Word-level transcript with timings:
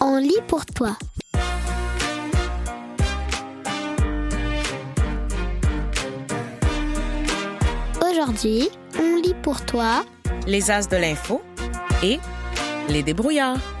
On 0.00 0.16
lit 0.18 0.40
pour 0.46 0.64
toi. 0.66 0.96
Aujourd'hui, 8.10 8.70
on 8.98 9.16
lit 9.16 9.34
pour 9.42 9.64
toi 9.64 10.04
Les 10.46 10.70
As 10.70 10.88
de 10.88 10.96
l'info 10.96 11.42
et 12.02 12.18
les 12.88 13.02
débrouillards. 13.02 13.77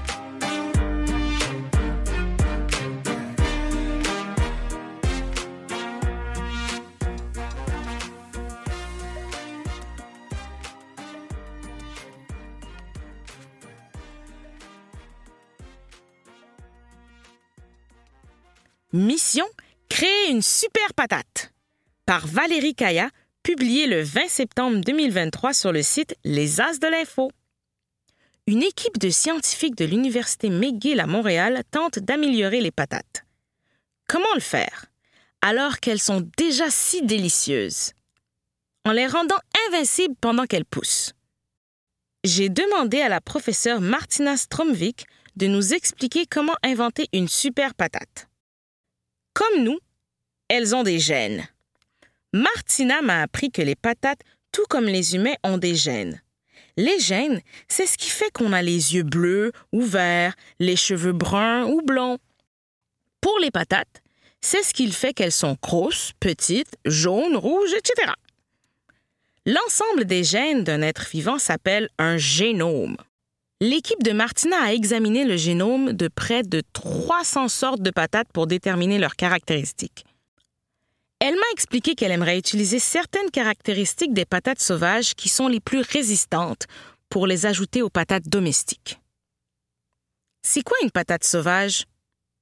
Super 20.42 20.94
patate 20.94 21.52
par 22.06 22.26
Valérie 22.26 22.74
Kaya, 22.74 23.10
publié 23.42 23.86
le 23.86 24.02
20 24.02 24.28
septembre 24.28 24.80
2023 24.80 25.52
sur 25.52 25.72
le 25.72 25.82
site 25.82 26.14
Les 26.24 26.60
As 26.60 26.78
de 26.78 26.86
l'Info. 26.86 27.30
Une 28.46 28.62
équipe 28.62 28.98
de 28.98 29.10
scientifiques 29.10 29.76
de 29.76 29.84
l'Université 29.84 30.48
McGill 30.48 31.00
à 31.00 31.06
Montréal 31.06 31.62
tente 31.70 31.98
d'améliorer 31.98 32.60
les 32.60 32.70
patates. 32.70 33.26
Comment 34.08 34.34
le 34.34 34.40
faire 34.40 34.86
alors 35.42 35.80
qu'elles 35.80 36.00
sont 36.00 36.26
déjà 36.36 36.70
si 36.70 37.02
délicieuses? 37.02 37.92
En 38.84 38.92
les 38.92 39.06
rendant 39.06 39.38
invincibles 39.68 40.16
pendant 40.20 40.46
qu'elles 40.46 40.64
poussent. 40.64 41.12
J'ai 42.24 42.48
demandé 42.48 43.00
à 43.00 43.08
la 43.08 43.20
professeure 43.20 43.80
Martina 43.80 44.36
Stromvik 44.36 45.06
de 45.36 45.46
nous 45.46 45.74
expliquer 45.74 46.26
comment 46.26 46.56
inventer 46.64 47.08
une 47.12 47.28
super 47.28 47.74
patate. 47.74 48.28
Comme 49.34 49.62
nous, 49.62 49.78
elles 50.48 50.74
ont 50.74 50.82
des 50.82 50.98
gènes. 50.98 51.46
Martina 52.32 53.00
m'a 53.02 53.22
appris 53.22 53.50
que 53.50 53.62
les 53.62 53.74
patates, 53.76 54.20
tout 54.52 54.64
comme 54.68 54.86
les 54.86 55.14
humains, 55.14 55.36
ont 55.44 55.58
des 55.58 55.74
gènes. 55.74 56.20
Les 56.76 56.98
gènes, 57.00 57.40
c'est 57.68 57.86
ce 57.86 57.98
qui 57.98 58.10
fait 58.10 58.30
qu'on 58.32 58.52
a 58.52 58.62
les 58.62 58.94
yeux 58.94 59.02
bleus 59.02 59.52
ou 59.72 59.82
verts, 59.82 60.34
les 60.58 60.76
cheveux 60.76 61.12
bruns 61.12 61.66
ou 61.66 61.82
blonds. 61.82 62.18
Pour 63.20 63.38
les 63.40 63.50
patates, 63.50 64.02
c'est 64.40 64.62
ce 64.62 64.72
qui 64.72 64.90
fait 64.92 65.12
qu'elles 65.12 65.32
sont 65.32 65.56
grosses, 65.60 66.12
petites, 66.20 66.76
jaunes, 66.84 67.36
rouges, 67.36 67.72
etc. 67.72 68.12
L'ensemble 69.44 70.04
des 70.04 70.22
gènes 70.24 70.62
d'un 70.62 70.82
être 70.82 71.08
vivant 71.10 71.38
s'appelle 71.38 71.88
un 71.98 72.16
génome. 72.16 72.96
L'équipe 73.60 74.02
de 74.04 74.12
Martina 74.12 74.56
a 74.62 74.72
examiné 74.72 75.24
le 75.24 75.36
génome 75.36 75.92
de 75.92 76.06
près 76.06 76.44
de 76.44 76.62
300 76.74 77.48
sortes 77.48 77.82
de 77.82 77.90
patates 77.90 78.28
pour 78.32 78.46
déterminer 78.46 78.98
leurs 78.98 79.16
caractéristiques. 79.16 80.04
Elle 81.20 81.34
m'a 81.34 81.50
expliqué 81.52 81.94
qu'elle 81.94 82.12
aimerait 82.12 82.38
utiliser 82.38 82.78
certaines 82.78 83.30
caractéristiques 83.30 84.14
des 84.14 84.24
patates 84.24 84.60
sauvages 84.60 85.14
qui 85.14 85.28
sont 85.28 85.48
les 85.48 85.60
plus 85.60 85.80
résistantes 85.80 86.66
pour 87.08 87.26
les 87.26 87.46
ajouter 87.46 87.82
aux 87.82 87.90
patates 87.90 88.28
domestiques. 88.28 89.00
C'est 90.42 90.62
quoi 90.62 90.76
une 90.82 90.90
patate 90.90 91.24
sauvage 91.24 91.84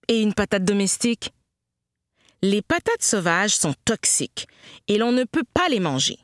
et 0.09 0.21
une 0.21 0.35
patate 0.35 0.65
domestique? 0.65 1.33
Les 2.43 2.61
patates 2.61 3.03
sauvages 3.03 3.57
sont 3.57 3.75
toxiques 3.85 4.47
et 4.89 4.99
l'on 4.99 5.13
ne 5.13 5.25
peut 5.25 5.47
pas 5.55 5.69
les 5.69 5.81
manger. 5.81 6.19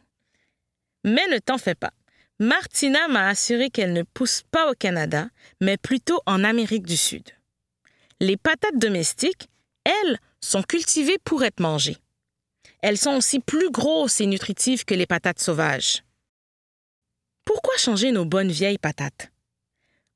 Mais 1.05 1.27
ne 1.29 1.39
t'en 1.39 1.59
fais 1.59 1.75
pas. 1.75 1.93
Martina 2.39 3.09
m'a 3.09 3.29
assuré 3.29 3.71
qu'elles 3.71 3.93
ne 3.93 4.03
poussent 4.03 4.45
pas 4.51 4.71
au 4.71 4.75
Canada, 4.75 5.29
mais 5.61 5.77
plutôt 5.77 6.21
en 6.27 6.45
Amérique 6.45 6.87
du 6.87 6.97
Sud. 6.97 7.31
Les 8.21 8.37
patates 8.37 8.79
domestiques, 8.79 9.49
elles, 9.85 10.19
sont 10.41 10.63
cultivées 10.63 11.19
pour 11.25 11.45
être 11.45 11.61
mangées. 11.61 11.97
Elles 12.83 12.99
sont 12.99 13.17
aussi 13.17 13.39
plus 13.39 13.71
grosses 13.71 14.21
et 14.21 14.27
nutritives 14.27 14.85
que 14.85 14.95
les 14.95 15.07
patates 15.07 15.41
sauvages. 15.41 16.03
Pourquoi 17.45 17.77
changer 17.77 18.11
nos 18.11 18.25
bonnes 18.25 18.51
vieilles 18.51 18.79
patates? 18.79 19.31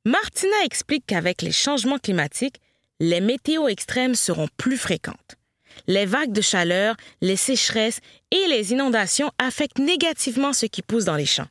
Martina 0.05 0.57
explique 0.65 1.07
qu'avec 1.07 1.43
les 1.43 1.53
changements 1.53 1.99
climatiques, 1.99 2.61
les 3.01 3.21
météos 3.21 3.69
extrêmes 3.69 4.15
seront 4.15 4.49
plus 4.57 4.77
fréquentes. 4.77 5.37
Les 5.87 6.07
vagues 6.07 6.33
de 6.33 6.41
chaleur, 6.41 6.97
les 7.21 7.37
sécheresses 7.37 8.01
et 8.31 8.47
les 8.49 8.73
inondations 8.73 9.31
affectent 9.39 9.79
négativement 9.79 10.53
ce 10.53 10.67
qui 10.67 10.83
pousse 10.83 11.05
dans 11.05 11.17
les 11.17 11.27
champs. 11.27 11.49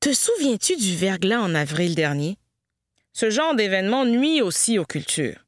Te 0.00 0.12
souviens-tu 0.12 0.76
du 0.76 0.96
verglas 0.96 1.40
en 1.40 1.54
avril 1.54 1.94
dernier? 1.94 2.38
Ce 3.12 3.30
genre 3.30 3.54
d'événement 3.54 4.04
nuit 4.04 4.42
aussi 4.42 4.78
aux 4.78 4.84
cultures. 4.84 5.46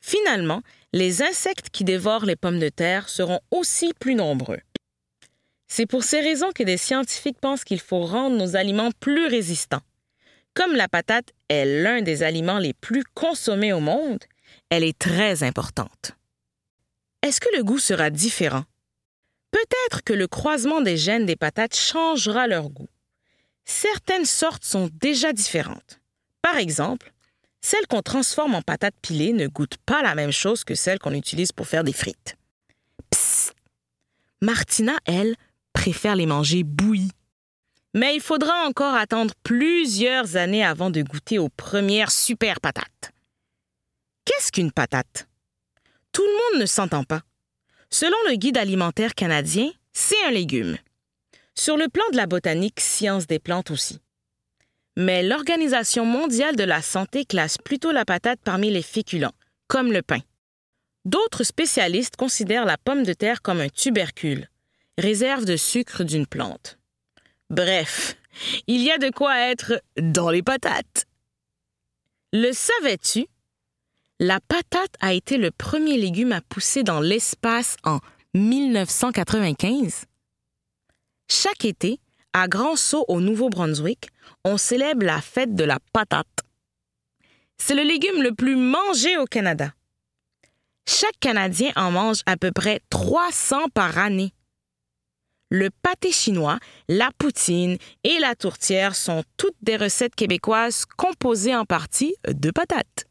Finalement, 0.00 0.62
les 0.92 1.22
insectes 1.22 1.70
qui 1.70 1.84
dévorent 1.84 2.24
les 2.26 2.36
pommes 2.36 2.58
de 2.58 2.68
terre 2.68 3.08
seront 3.08 3.40
aussi 3.50 3.92
plus 3.98 4.14
nombreux. 4.14 4.60
C'est 5.68 5.86
pour 5.86 6.02
ces 6.02 6.20
raisons 6.20 6.50
que 6.52 6.64
des 6.64 6.76
scientifiques 6.76 7.38
pensent 7.40 7.64
qu'il 7.64 7.80
faut 7.80 8.04
rendre 8.04 8.36
nos 8.36 8.56
aliments 8.56 8.90
plus 8.98 9.26
résistants. 9.26 9.82
Comme 10.54 10.74
la 10.74 10.88
patate 10.88 11.30
est 11.48 11.64
l'un 11.64 12.02
des 12.02 12.24
aliments 12.24 12.58
les 12.58 12.74
plus 12.74 13.04
consommés 13.14 13.72
au 13.72 13.78
monde, 13.78 14.18
elle 14.68 14.82
est 14.82 14.98
très 14.98 15.44
importante. 15.44 16.16
Est-ce 17.22 17.40
que 17.40 17.56
le 17.56 17.62
goût 17.62 17.78
sera 17.78 18.10
différent? 18.10 18.64
Peut-être 19.52 20.02
que 20.02 20.12
le 20.12 20.26
croisement 20.26 20.80
des 20.80 20.96
gènes 20.96 21.26
des 21.26 21.36
patates 21.36 21.76
changera 21.76 22.48
leur 22.48 22.68
goût. 22.68 22.88
Certaines 23.64 24.24
sortes 24.24 24.64
sont 24.64 24.88
déjà 24.92 25.32
différentes. 25.32 26.00
Par 26.42 26.56
exemple, 26.56 27.12
celles 27.60 27.86
qu'on 27.86 28.02
transforme 28.02 28.54
en 28.54 28.62
patates 28.62 28.94
pilées 29.02 29.32
ne 29.32 29.46
goûtent 29.46 29.78
pas 29.86 30.02
la 30.02 30.14
même 30.14 30.32
chose 30.32 30.64
que 30.64 30.74
celles 30.74 30.98
qu'on 30.98 31.14
utilise 31.14 31.52
pour 31.52 31.66
faire 31.66 31.84
des 31.84 31.92
frites. 31.92 32.36
Psst! 33.10 33.54
Martina, 34.40 34.98
elle, 35.04 35.36
préfère 35.72 36.16
les 36.16 36.26
manger 36.26 36.64
bouillies. 36.64 37.12
Mais 37.94 38.14
il 38.14 38.20
faudra 38.20 38.66
encore 38.66 38.94
attendre 38.94 39.34
plusieurs 39.42 40.36
années 40.36 40.64
avant 40.64 40.90
de 40.90 41.02
goûter 41.02 41.38
aux 41.38 41.48
premières 41.48 42.12
super 42.12 42.60
patates. 42.60 43.12
Qu'est-ce 44.24 44.52
qu'une 44.52 44.72
patate? 44.72 45.26
Tout 46.12 46.22
le 46.22 46.52
monde 46.52 46.62
ne 46.62 46.66
s'entend 46.66 47.04
pas. 47.04 47.22
Selon 47.90 48.16
le 48.28 48.36
Guide 48.36 48.56
alimentaire 48.56 49.14
canadien, 49.14 49.70
c'est 49.92 50.22
un 50.24 50.30
légume. 50.30 50.78
Sur 51.56 51.76
le 51.76 51.88
plan 51.88 52.04
de 52.12 52.16
la 52.16 52.26
botanique, 52.26 52.80
science 52.80 53.26
des 53.26 53.40
plantes 53.40 53.70
aussi. 53.70 54.00
Mais 55.00 55.22
l'Organisation 55.22 56.04
mondiale 56.04 56.56
de 56.56 56.62
la 56.62 56.82
santé 56.82 57.24
classe 57.24 57.56
plutôt 57.56 57.90
la 57.90 58.04
patate 58.04 58.38
parmi 58.44 58.70
les 58.70 58.82
féculents, 58.82 59.32
comme 59.66 59.92
le 59.92 60.02
pain. 60.02 60.20
D'autres 61.06 61.42
spécialistes 61.42 62.16
considèrent 62.16 62.66
la 62.66 62.76
pomme 62.76 63.04
de 63.04 63.14
terre 63.14 63.40
comme 63.40 63.60
un 63.62 63.70
tubercule, 63.70 64.50
réserve 64.98 65.46
de 65.46 65.56
sucre 65.56 66.04
d'une 66.04 66.26
plante. 66.26 66.78
Bref, 67.48 68.14
il 68.66 68.82
y 68.82 68.90
a 68.90 68.98
de 68.98 69.08
quoi 69.08 69.38
être 69.38 69.82
dans 69.96 70.28
les 70.28 70.42
patates. 70.42 71.06
Le 72.34 72.52
savais-tu? 72.52 73.26
La 74.18 74.38
patate 74.48 74.96
a 75.00 75.14
été 75.14 75.38
le 75.38 75.50
premier 75.50 75.96
légume 75.96 76.32
à 76.32 76.42
pousser 76.42 76.82
dans 76.82 77.00
l'espace 77.00 77.78
en 77.84 78.00
1995. 78.34 80.04
Chaque 81.30 81.64
été, 81.64 82.00
à 82.32 82.48
Grand 82.48 82.76
Saut 82.76 83.04
au 83.08 83.20
Nouveau-Brunswick, 83.20 84.08
on 84.44 84.56
célèbre 84.56 85.04
la 85.04 85.20
fête 85.20 85.54
de 85.54 85.64
la 85.64 85.78
patate. 85.92 86.26
C'est 87.58 87.74
le 87.74 87.82
légume 87.82 88.22
le 88.22 88.34
plus 88.34 88.56
mangé 88.56 89.16
au 89.18 89.26
Canada. 89.26 89.72
Chaque 90.88 91.18
Canadien 91.20 91.70
en 91.76 91.90
mange 91.90 92.22
à 92.26 92.36
peu 92.36 92.52
près 92.52 92.80
300 92.90 93.68
par 93.74 93.98
année. 93.98 94.32
Le 95.50 95.68
pâté 95.70 96.12
chinois, 96.12 96.58
la 96.88 97.10
poutine 97.18 97.76
et 98.04 98.18
la 98.20 98.34
tourtière 98.36 98.94
sont 98.94 99.24
toutes 99.36 99.56
des 99.62 99.76
recettes 99.76 100.14
québécoises 100.14 100.84
composées 100.96 101.54
en 101.54 101.64
partie 101.64 102.14
de 102.28 102.50
patates. 102.50 103.06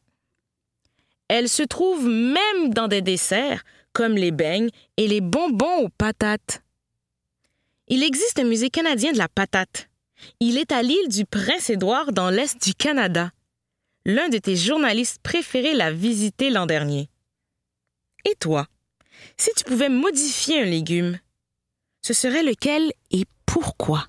Elles 1.28 1.50
se 1.50 1.64
trouvent 1.64 2.08
même 2.08 2.74
dans 2.74 2.88
des 2.88 3.02
desserts 3.02 3.64
comme 3.94 4.16
les 4.16 4.32
beignes 4.32 4.70
et 4.98 5.08
les 5.08 5.22
bonbons 5.22 5.84
aux 5.84 5.90
patates. 5.90 6.64
Il 7.90 8.04
existe 8.04 8.38
un 8.38 8.44
musée 8.44 8.70
canadien 8.70 9.12
de 9.12 9.18
la 9.18 9.28
patate. 9.28 9.90
Il 10.40 10.60
est 10.60 10.72
à 10.72 10.84
l'île 10.84 11.08
du 11.08 11.26
Prince-Édouard 11.26 12.12
dans 12.12 12.30
l'est 12.30 12.62
du 12.64 12.76
Canada. 12.76 13.32
L'un 14.06 14.30
de 14.30 14.38
tes 14.38 14.56
journalistes 14.56 15.20
préférés 15.24 15.74
l'a 15.74 15.92
visité 15.92 16.52
l'an 16.52 16.68
dernier. 16.68 17.10
Et 18.26 18.36
toi, 18.36 18.68
si 19.38 19.50
tu 19.58 19.64
pouvais 19.64 19.90
modifier 19.90 20.62
un 20.62 20.66
légume, 20.66 21.18
ce 22.04 22.14
serait 22.14 22.44
lequel 22.44 22.92
et 23.10 23.26
pourquoi? 23.48 24.08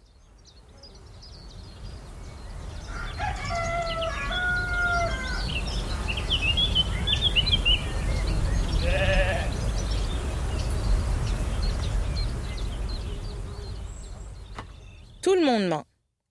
Tout 15.22 15.34
le 15.34 15.44
monde 15.44 15.68
ment. 15.68 15.84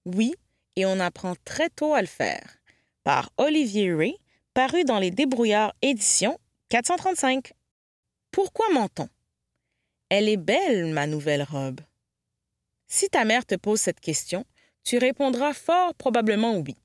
Oui, 0.05 0.33
et 0.75 0.85
on 0.87 0.99
apprend 0.99 1.35
très 1.45 1.69
tôt 1.69 1.93
à 1.93 2.01
le 2.01 2.07
faire. 2.07 2.57
Par 3.03 3.29
Olivier 3.37 3.93
Ray, 3.93 4.17
paru 4.55 4.83
dans 4.83 4.97
les 4.97 5.11
Débrouillards 5.11 5.75
éditions 5.83 6.39
435. 6.69 7.53
Pourquoi 8.31 8.65
ment-on? 8.73 9.07
Elle 10.09 10.27
est 10.27 10.37
belle, 10.37 10.91
ma 10.91 11.05
nouvelle 11.05 11.43
robe. 11.43 11.81
Si 12.87 13.09
ta 13.09 13.25
mère 13.25 13.45
te 13.45 13.53
pose 13.53 13.79
cette 13.79 13.99
question, 13.99 14.43
tu 14.83 14.97
répondras 14.97 15.53
fort 15.53 15.93
probablement 15.93 16.57
oui, 16.57 16.75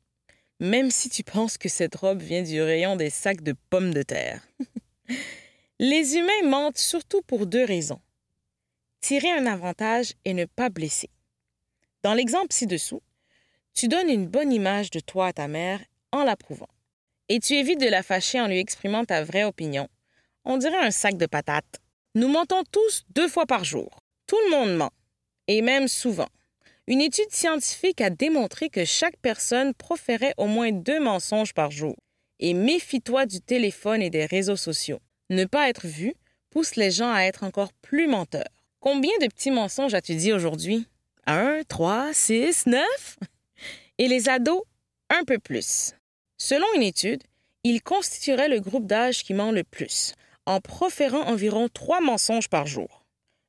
même 0.61 0.91
si 0.91 1.09
tu 1.09 1.25
penses 1.25 1.57
que 1.57 1.71
cette 1.71 1.95
robe 1.95 2.21
vient 2.21 2.43
du 2.43 2.61
rayon 2.61 2.97
des 2.97 3.09
sacs 3.09 3.43
de 3.43 3.55
pommes 3.71 3.95
de 3.95 4.03
terre. 4.03 4.47
Les 5.79 6.17
humains 6.17 6.49
mentent 6.49 6.77
surtout 6.77 7.23
pour 7.23 7.47
deux 7.47 7.65
raisons. 7.65 8.01
Tirer 9.01 9.31
un 9.31 9.47
avantage 9.47 10.13
et 10.27 10.35
ne 10.35 10.45
pas 10.45 10.69
blesser. 10.69 11.09
Dans 12.05 12.13
l'exemple 12.13 12.53
ci-dessous, 12.53 13.01
tu 13.73 13.89
donnes 13.89 14.11
une 14.11 14.27
bonne 14.27 14.53
image 14.53 14.91
de 14.91 15.01
toi 15.01 15.29
à 15.29 15.33
ta 15.33 15.49
mère 15.49 15.81
en 16.13 16.23
l'approuvant. 16.23 16.69
Et 17.31 17.41
tu 17.41 17.55
évites 17.55 17.81
de 17.81 17.89
la 17.89 18.03
fâcher 18.03 18.39
en 18.43 18.47
lui 18.47 18.59
exprimant 18.59 19.07
ta 19.07 19.25
vraie 19.25 19.45
opinion. 19.45 19.89
On 20.45 20.59
dirait 20.59 20.85
un 20.85 20.91
sac 20.91 21.17
de 21.17 21.25
patates. 21.25 21.81
Nous 22.15 22.29
mentons 22.29 22.63
tous 22.71 23.07
deux 23.09 23.27
fois 23.27 23.47
par 23.47 23.65
jour. 23.65 24.01
Tout 24.27 24.37
le 24.45 24.51
monde 24.51 24.77
ment. 24.77 24.91
Et 25.49 25.63
même 25.63 25.89
souvent. 25.89 26.29
Une 26.89 27.01
étude 27.01 27.31
scientifique 27.31 28.03
a 28.03 28.11
démontré 28.11 28.69
que 28.69 28.85
chaque 28.85 29.17
personne 29.23 29.73
proférait 29.73 30.35
au 30.37 30.47
moins 30.47 30.73
deux 30.73 31.01
mensonges 31.01 31.55
par 31.55 31.71
jour. 31.71 31.97
Et 32.39 32.53
méfie-toi 32.53 33.25
du 33.25 33.41
téléphone 33.41 34.03
et 34.03 34.11
des 34.11 34.27
réseaux 34.27 34.57
sociaux. 34.57 35.01
Ne 35.31 35.47
pas 35.47 35.71
être 35.71 35.87
vu 35.87 36.13
pousse 36.51 36.77
les 36.77 36.91
gens 36.91 37.11
à 37.11 37.23
être 37.23 37.45
encore 37.45 37.73
plus 37.81 38.09
menteurs. 38.09 38.45
Combien 38.81 39.17
de 39.23 39.27
petits 39.29 39.51
mensonges 39.51 39.95
as-tu 39.95 40.17
dit 40.17 40.35
aujourd'hui? 40.35 40.87
Un, 41.27 41.63
trois, 41.69 42.13
six, 42.13 42.67
neuf? 42.67 43.19
Et 43.99 44.09
les 44.09 44.29
ados, 44.29 44.63
un 45.09 45.25
peu 45.25 45.39
plus. 45.39 45.93
Selon 46.37 46.67
une 46.75 46.83
étude, 46.83 47.23
ils 47.63 47.83
constitueraient 47.83 48.49
le 48.49 48.61
groupe 48.61 48.87
d'âge 48.87 49.23
qui 49.23 49.33
ment 49.33 49.53
le 49.53 49.65
plus, 49.65 50.15
en 50.47 50.61
proférant 50.61 51.23
environ 51.23 51.69
trois 51.69 52.01
mensonges 52.01 52.49
par 52.49 52.67
jour. 52.67 53.05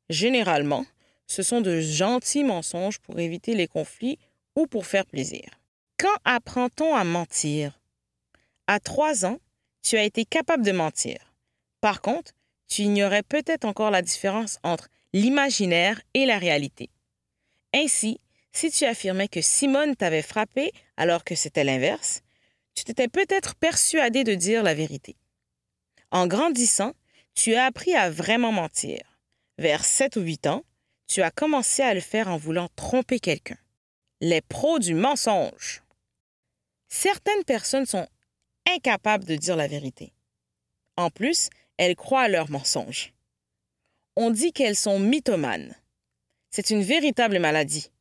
Généralement, 0.10 0.86
ce 1.27 1.44
sont 1.44 1.62
de 1.62 1.81
gentils 1.81 2.44
mensonges 2.44 3.00
pour 3.00 3.19
éviter 3.19 3.56
les 3.56 3.68
conflits 3.68 4.19
ou 4.56 4.68
pour 4.68 4.86
faire 4.86 5.06
plaisir. 5.06 5.50
Quand 5.98 6.16
apprend-on 6.24 6.95
à 6.95 7.04
mentir? 7.04 7.80
À 8.68 8.80
trois 8.80 9.25
ans, 9.25 9.39
tu 9.81 9.98
as 9.98 10.04
été 10.04 10.24
capable 10.25 10.63
de 10.63 10.72
mentir. 10.72 11.18
Par 11.81 12.01
contre, 12.01 12.31
tu 12.68 12.83
ignorais 12.83 13.24
peut-être 13.24 13.66
encore 13.66 13.92
la 13.92 14.01
différence 14.01 14.60
entre 14.63 14.88
l'imaginaire 15.13 16.01
et 16.13 16.25
la 16.25 16.38
réalité. 16.38 16.89
Ainsi, 17.75 18.22
si 18.54 18.72
tu 18.72 18.86
affirmais 18.86 19.27
que 19.27 19.42
Simone 19.42 19.98
t'avait 19.98 20.22
frappé 20.22 20.72
alors 20.95 21.25
que 21.25 21.36
c'était 21.36 21.66
l'inverse, 21.66 22.22
tu 22.74 22.86
t'étais 22.86 23.10
peut-être 23.10 23.56
persuadé 23.56 24.24
de 24.24 24.33
dire 24.33 24.63
la 24.63 24.74
vérité. 24.74 25.18
En 26.10 26.25
grandissant, 26.25 26.94
tu 27.33 27.54
as 27.56 27.66
appris 27.66 27.94
à 27.94 28.10
vraiment 28.10 28.54
mentir. 28.54 29.01
Vers 29.57 29.83
7 29.83 30.16
ou 30.16 30.22
8 30.22 30.48
ans, 30.48 30.63
tu 31.06 31.22
as 31.22 31.31
commencé 31.31 31.83
à 31.83 31.94
le 31.94 32.00
faire 32.00 32.30
en 32.30 32.38
voulant 32.38 32.69
tromper 32.77 33.19
quelqu'un. 33.19 33.57
Les 34.22 34.42
pros 34.42 34.80
du 34.80 34.94
mensonge. 34.94 35.83
Certaines 36.88 37.44
personnes 37.44 37.86
sont 37.86 38.07
incapables 38.74 39.25
de 39.25 39.36
dire 39.36 39.57
la 39.57 39.68
vérité. 39.68 40.13
En 40.95 41.10
plus, 41.10 41.50
elles 41.77 41.98
croient 41.98 42.22
à 42.22 42.30
leurs 42.30 42.50
mensonges 42.50 43.12
on 44.16 44.31
dit 44.31 44.54
qu'elles 44.54 44.77
sont 44.77 45.00
mythomanes. 45.00 45.75
C'est 46.56 46.69
une 46.69 46.84
véritable 46.84 47.38
maladie. 47.40 47.92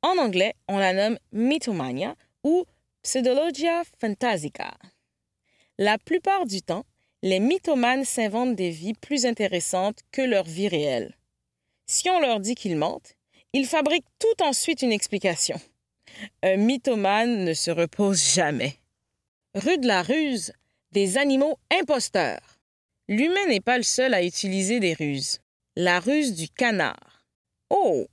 En 0.00 0.18
anglais, 0.18 0.54
on 0.68 0.78
la 0.78 0.92
nomme 0.92 1.18
mythomania 1.32 2.14
ou 2.44 2.64
pseudologia 3.02 3.82
phantasica. 3.98 4.72
La 5.76 5.98
plupart 5.98 6.46
du 6.46 6.62
temps, 6.62 6.84
les 7.24 7.40
mythomanes 7.40 8.04
s'inventent 8.04 8.54
des 8.54 8.70
vies 8.70 8.94
plus 8.94 9.26
intéressantes 9.26 9.98
que 10.12 10.22
leur 10.22 10.44
vie 10.44 10.68
réelle. 10.68 11.16
Si 11.86 12.08
on 12.08 12.20
leur 12.20 12.38
dit 12.38 12.54
qu'ils 12.54 12.76
mentent, 12.76 13.16
ils 13.52 13.66
fabriquent 13.66 14.14
tout 14.20 14.44
ensuite 14.44 14.82
une 14.82 14.92
explication. 14.92 15.60
Un 16.44 16.58
mythomane 16.58 17.42
ne 17.42 17.52
se 17.52 17.72
repose 17.72 18.22
jamais. 18.32 18.76
Rue 19.56 19.78
de 19.78 19.88
la 19.88 20.02
ruse, 20.02 20.52
des 20.92 21.18
animaux 21.18 21.58
imposteurs. 21.72 22.60
L'humain 23.08 23.46
n'est 23.48 23.60
pas 23.60 23.76
le 23.76 23.82
seul 23.82 24.14
à 24.14 24.22
utiliser 24.22 24.78
des 24.78 24.94
ruses. 24.94 25.40
La 25.74 25.98
ruse 25.98 26.32
du 26.32 26.48
canard. 26.48 27.15
Oh, 27.70 28.06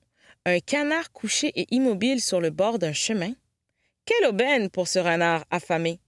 un 0.45 0.59
canard 0.59 1.11
couché 1.11 1.51
et 1.55 1.67
immobile 1.71 2.21
sur 2.21 2.41
le 2.41 2.49
bord 2.49 2.79
d'un 2.79 2.93
chemin. 2.93 3.33
Quelle 4.05 4.27
aubaine 4.27 4.69
pour 4.69 4.87
ce 4.87 4.99
renard 4.99 5.45
affamé. 5.51 5.99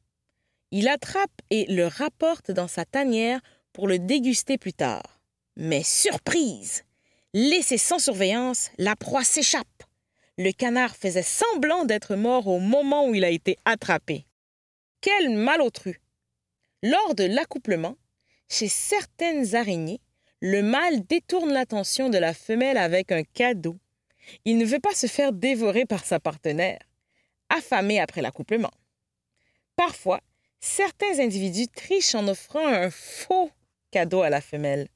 Il 0.71 0.87
attrape 0.87 1.41
et 1.49 1.65
le 1.65 1.87
rapporte 1.87 2.51
dans 2.51 2.67
sa 2.67 2.85
tanière 2.85 3.39
pour 3.71 3.87
le 3.87 3.99
déguster 3.99 4.57
plus 4.57 4.73
tard. 4.73 5.19
Mais 5.55 5.83
surprise! 5.83 6.83
Laissé 7.33 7.77
sans 7.77 7.99
surveillance, 7.99 8.71
la 8.77 8.95
proie 8.95 9.23
s'échappe. 9.23 9.83
Le 10.37 10.51
canard 10.51 10.95
faisait 10.95 11.21
semblant 11.21 11.85
d'être 11.85 12.15
mort 12.15 12.47
au 12.47 12.59
moment 12.59 13.07
où 13.07 13.15
il 13.15 13.23
a 13.23 13.29
été 13.29 13.57
attrapé. 13.65 14.25
Quel 15.01 15.29
malotru! 15.29 16.01
Lors 16.83 17.15
de 17.15 17.23
l'accouplement, 17.23 17.95
chez 18.49 18.67
certaines 18.67 19.55
araignées, 19.55 20.01
le 20.45 20.61
mâle 20.61 21.01
détourne 21.01 21.51
l'attention 21.51 22.09
de 22.09 22.19
la 22.19 22.35
femelle 22.35 22.77
avec 22.77 23.11
un 23.11 23.23
cadeau. 23.23 23.79
Il 24.45 24.59
ne 24.59 24.65
veut 24.65 24.79
pas 24.79 24.93
se 24.93 25.07
faire 25.07 25.33
dévorer 25.33 25.87
par 25.87 26.05
sa 26.05 26.19
partenaire, 26.19 26.77
affamé 27.49 27.99
après 27.99 28.21
l'accouplement. 28.21 28.69
Parfois, 29.75 30.21
certains 30.59 31.17
individus 31.17 31.67
trichent 31.67 32.13
en 32.13 32.27
offrant 32.27 32.67
un 32.67 32.91
faux 32.91 33.49
cadeau 33.89 34.21
à 34.21 34.29
la 34.29 34.39
femelle. 34.39 34.87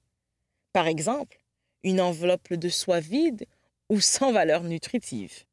Par 0.71 0.85
exemple, 0.85 1.39
une 1.81 1.99
enveloppe 1.99 2.53
de 2.53 2.69
soie 2.69 2.99
vide 2.99 3.47
ou 3.89 3.99
sans 4.01 4.31
valeur 4.31 4.63
nutritive. 4.63 5.45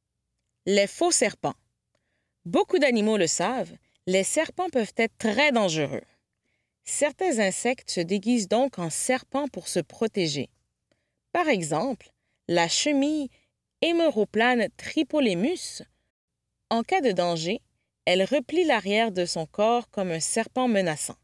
Les 0.66 0.88
faux 0.88 1.10
serpents. 1.10 1.56
Beaucoup 2.44 2.78
d'animaux 2.78 3.16
le 3.16 3.26
savent, 3.26 3.72
les 4.06 4.24
serpents 4.24 4.68
peuvent 4.68 4.92
être 4.98 5.16
très 5.16 5.52
dangereux. 5.52 6.04
Certains 6.86 7.40
insectes 7.40 7.90
se 7.90 8.00
déguisent 8.00 8.48
donc 8.48 8.78
en 8.78 8.90
serpents 8.90 9.48
pour 9.48 9.66
se 9.68 9.80
protéger. 9.80 10.48
Par 11.32 11.48
exemple, 11.48 12.12
la 12.48 12.68
chenille 12.68 13.28
Héméroplane 13.82 14.68
tripolémus. 14.76 15.82
En 16.70 16.82
cas 16.82 17.00
de 17.00 17.12
danger, 17.12 17.60
elle 18.06 18.22
replie 18.22 18.64
l'arrière 18.64 19.12
de 19.12 19.26
son 19.26 19.46
corps 19.46 19.90
comme 19.90 20.12
un 20.12 20.20
serpent 20.20 20.68
menaçant. 20.68 21.16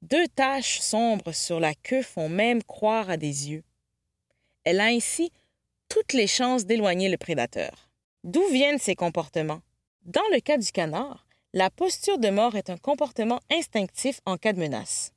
Deux 0.00 0.26
taches 0.28 0.80
sombres 0.80 1.32
sur 1.32 1.60
la 1.60 1.74
queue 1.74 2.02
font 2.02 2.28
même 2.28 2.62
croire 2.62 3.10
à 3.10 3.16
des 3.16 3.50
yeux. 3.50 3.64
Elle 4.64 4.80
a 4.80 4.86
ainsi 4.86 5.30
toutes 5.88 6.12
les 6.12 6.28
chances 6.28 6.66
d'éloigner 6.66 7.08
le 7.08 7.18
prédateur. 7.18 7.90
D'où 8.24 8.46
viennent 8.48 8.78
ces 8.78 8.94
comportements? 8.94 9.60
Dans 10.04 10.22
le 10.32 10.40
cas 10.40 10.56
du 10.56 10.70
canard, 10.72 11.26
la 11.54 11.68
posture 11.68 12.18
de 12.18 12.30
mort 12.30 12.56
est 12.56 12.70
un 12.70 12.78
comportement 12.78 13.40
instinctif 13.50 14.20
en 14.24 14.38
cas 14.38 14.54
de 14.54 14.58
menace. 14.58 15.12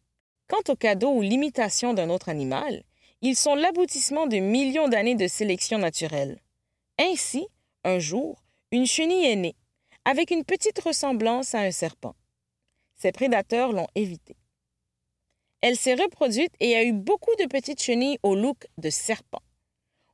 Quant 0.49 0.61
au 0.67 0.75
cadeau 0.75 1.11
ou 1.11 1.21
l'imitation 1.21 1.93
d'un 1.93 2.09
autre 2.09 2.27
animal, 2.29 2.83
ils 3.21 3.37
sont 3.37 3.55
l'aboutissement 3.55 4.27
de 4.27 4.37
millions 4.37 4.89
d'années 4.89 5.15
de 5.15 5.27
sélection 5.27 5.77
naturelle. 5.77 6.41
Ainsi, 6.99 7.47
un 7.85 7.99
jour, 7.99 8.43
une 8.71 8.85
chenille 8.85 9.25
est 9.25 9.37
née, 9.37 9.55
avec 10.03 10.29
une 10.29 10.43
petite 10.43 10.79
ressemblance 10.79 11.55
à 11.55 11.59
un 11.59 11.71
serpent. 11.71 12.15
Ses 12.95 13.13
prédateurs 13.13 13.71
l'ont 13.71 13.87
évitée. 13.95 14.35
Elle 15.61 15.77
s'est 15.77 15.95
reproduite 15.95 16.53
et 16.59 16.75
a 16.75 16.83
eu 16.83 16.91
beaucoup 16.91 17.35
de 17.39 17.45
petites 17.45 17.81
chenilles 17.81 18.19
au 18.23 18.35
look 18.35 18.67
de 18.77 18.89
serpent. 18.89 19.41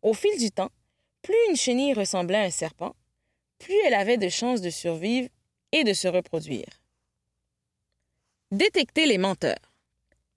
Au 0.04 0.14
fil 0.14 0.38
du 0.38 0.52
temps, 0.52 0.72
plus 1.24 1.36
une 1.50 1.58
chenille 1.58 1.94
ressemblait 1.94 2.38
à 2.38 2.44
un 2.44 2.52
serpent, 2.52 2.96
plus 3.58 3.76
elle 3.86 3.94
avait 3.96 4.18
de 4.18 4.30
chances 4.30 4.62
de 4.62 4.70
survivre 4.70 5.30
et 5.72 5.84
de 5.84 5.94
se 5.94 6.08
reproduire. 6.08 6.82
Détecter 8.52 9.06
les 9.06 9.18
menteurs. 9.18 9.74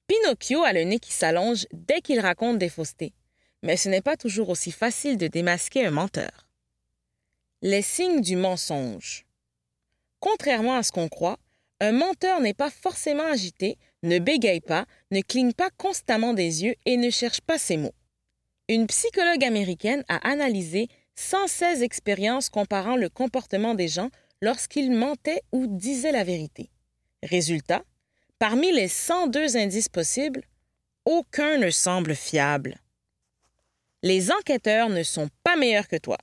Pinocchio 0.06 0.62
a 0.62 0.72
le 0.72 0.84
nez 0.84 0.98
qui 0.98 1.12
s'allonge 1.12 1.66
dès 1.72 2.00
qu'il 2.00 2.20
raconte 2.20 2.58
des 2.58 2.68
faussetés, 2.68 3.12
mais 3.62 3.76
ce 3.76 3.88
n'est 3.88 4.02
pas 4.02 4.16
toujours 4.16 4.50
aussi 4.50 4.70
facile 4.70 5.16
de 5.16 5.26
démasquer 5.26 5.86
un 5.86 5.90
menteur. 5.90 6.46
Les 7.62 7.82
signes 7.82 8.20
du 8.20 8.36
mensonge. 8.36 9.24
Contrairement 10.20 10.76
à 10.76 10.82
ce 10.82 10.92
qu'on 10.92 11.08
croit, 11.08 11.38
un 11.80 11.92
menteur 11.92 12.40
n'est 12.40 12.54
pas 12.54 12.70
forcément 12.70 13.24
agité, 13.24 13.78
ne 14.02 14.18
bégaye 14.18 14.60
pas, 14.60 14.86
ne 15.10 15.20
cligne 15.22 15.52
pas 15.52 15.70
constamment 15.76 16.34
des 16.34 16.64
yeux 16.64 16.74
et 16.84 16.96
ne 16.96 17.10
cherche 17.10 17.40
pas 17.40 17.58
ses 17.58 17.76
mots. 17.76 17.94
Une 18.68 18.86
psychologue 18.86 19.44
américaine 19.44 20.04
a 20.08 20.16
analysé 20.28 20.88
116 21.16 21.82
expériences 21.82 22.48
comparant 22.48 22.96
le 22.96 23.08
comportement 23.08 23.74
des 23.74 23.88
gens 23.88 24.10
lorsqu'il 24.42 24.90
mentait 24.90 25.42
ou 25.52 25.66
disait 25.66 26.12
la 26.12 26.24
vérité. 26.24 26.70
Résultat, 27.22 27.82
parmi 28.38 28.72
les 28.72 28.88
102 28.88 29.56
indices 29.56 29.88
possibles, 29.88 30.42
aucun 31.04 31.58
ne 31.58 31.70
semble 31.70 32.14
fiable. 32.14 32.78
Les 34.02 34.30
enquêteurs 34.30 34.90
ne 34.90 35.02
sont 35.02 35.28
pas 35.42 35.56
meilleurs 35.56 35.88
que 35.88 35.96
toi. 35.96 36.18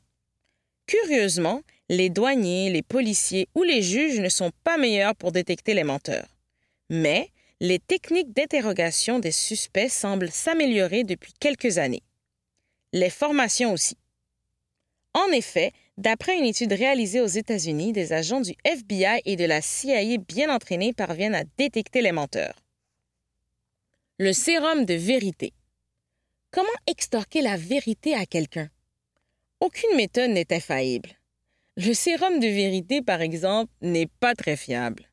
Curieusement, 0.86 1.62
les 1.90 2.10
douaniers, 2.10 2.70
les 2.70 2.84
policiers 2.84 3.48
ou 3.56 3.64
les 3.64 3.82
juges 3.82 4.20
ne 4.20 4.30
sont 4.30 4.52
pas 4.64 4.78
meilleurs 4.78 5.16
pour 5.16 5.32
détecter 5.32 5.74
les 5.74 5.84
menteurs. 5.84 6.28
Mais 6.90 7.32
les 7.60 7.80
techniques 7.80 8.34
d'interrogation 8.34 9.20
des 9.20 9.32
suspects 9.32 9.90
semblent 9.90 10.32
s'améliorer 10.32 11.04
depuis 11.04 11.34
quelques 11.40 11.78
années. 11.78 12.04
Les 12.94 13.10
formations 13.10 13.74
aussi. 13.74 13.98
En 15.14 15.28
effet, 15.32 15.72
d'après 16.02 16.38
une 16.38 16.46
étude 16.46 16.74
réalisée 16.74 17.22
aux 17.22 17.28
États-Unis, 17.28 17.94
des 17.94 18.12
agents 18.12 18.42
du 18.42 18.56
FBI 18.66 19.22
et 19.26 19.36
de 19.36 19.46
la 19.46 19.62
CIA 19.62 20.18
bien 20.18 20.54
entraînés 20.54 20.94
parviennent 20.94 21.36
à 21.36 21.44
détecter 21.58 22.02
les 22.02 22.12
menteurs. 22.12 22.56
Le 24.18 24.34
sérum 24.34 24.86
de 24.86 24.96
vérité. 24.96 25.54
Comment 26.50 26.68
extorquer 26.88 27.42
la 27.42 27.56
vérité 27.56 28.16
à 28.16 28.26
quelqu'un? 28.26 28.70
Aucune 29.60 29.96
méthode 29.96 30.32
n'est 30.32 30.52
infaillible. 30.52 31.12
Le 31.78 31.94
sérum 31.94 32.40
de 32.40 32.48
vérité, 32.48 33.02
par 33.02 33.22
exemple, 33.22 33.72
n'est 33.82 34.10
pas 34.20 34.34
très 34.34 34.58
fiable. 34.58 35.06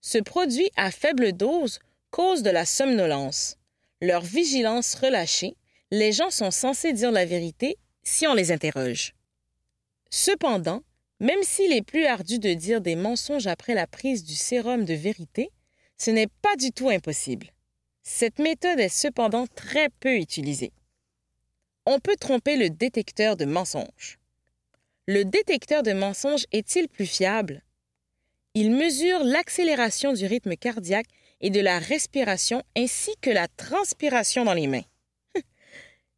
Ce 0.00 0.18
produit 0.18 0.70
à 0.76 0.90
faible 0.90 1.32
dose 1.32 1.78
cause 2.10 2.42
de 2.42 2.50
la 2.50 2.64
somnolence. 2.64 3.56
Leur 4.00 4.22
vigilance 4.22 4.94
relâchée, 4.94 5.56
les 5.90 6.12
gens 6.12 6.30
sont 6.30 6.50
censés 6.50 6.94
dire 6.94 7.12
la 7.12 7.26
vérité 7.26 7.76
si 8.02 8.26
on 8.26 8.34
les 8.34 8.50
interroge. 8.50 9.14
Cependant, 10.14 10.82
même 11.18 11.42
s'il 11.42 11.72
est 11.72 11.82
plus 11.82 12.04
ardu 12.04 12.38
de 12.38 12.54
dire 12.54 12.80
des 12.80 12.94
mensonges 12.94 13.48
après 13.48 13.74
la 13.74 13.88
prise 13.88 14.22
du 14.22 14.34
sérum 14.36 14.84
de 14.84 14.94
vérité, 14.94 15.50
ce 15.98 16.12
n'est 16.12 16.28
pas 16.42 16.54
du 16.54 16.70
tout 16.70 16.88
impossible. 16.88 17.48
Cette 18.04 18.38
méthode 18.38 18.78
est 18.78 18.88
cependant 18.88 19.46
très 19.48 19.88
peu 19.88 20.16
utilisée 20.16 20.72
on 21.86 21.98
peut 21.98 22.16
tromper 22.16 22.56
le 22.56 22.70
détecteur 22.70 23.36
de 23.36 23.44
mensonges. 23.44 24.18
Le 25.06 25.24
détecteur 25.24 25.82
de 25.82 25.92
mensonges 25.92 26.46
est-il 26.52 26.88
plus 26.88 27.06
fiable? 27.06 27.62
Il 28.54 28.70
mesure 28.70 29.24
l'accélération 29.24 30.12
du 30.12 30.26
rythme 30.26 30.56
cardiaque 30.56 31.08
et 31.40 31.50
de 31.50 31.60
la 31.60 31.78
respiration 31.78 32.62
ainsi 32.76 33.10
que 33.20 33.30
la 33.30 33.48
transpiration 33.48 34.44
dans 34.44 34.54
les 34.54 34.68
mains. 34.68 34.84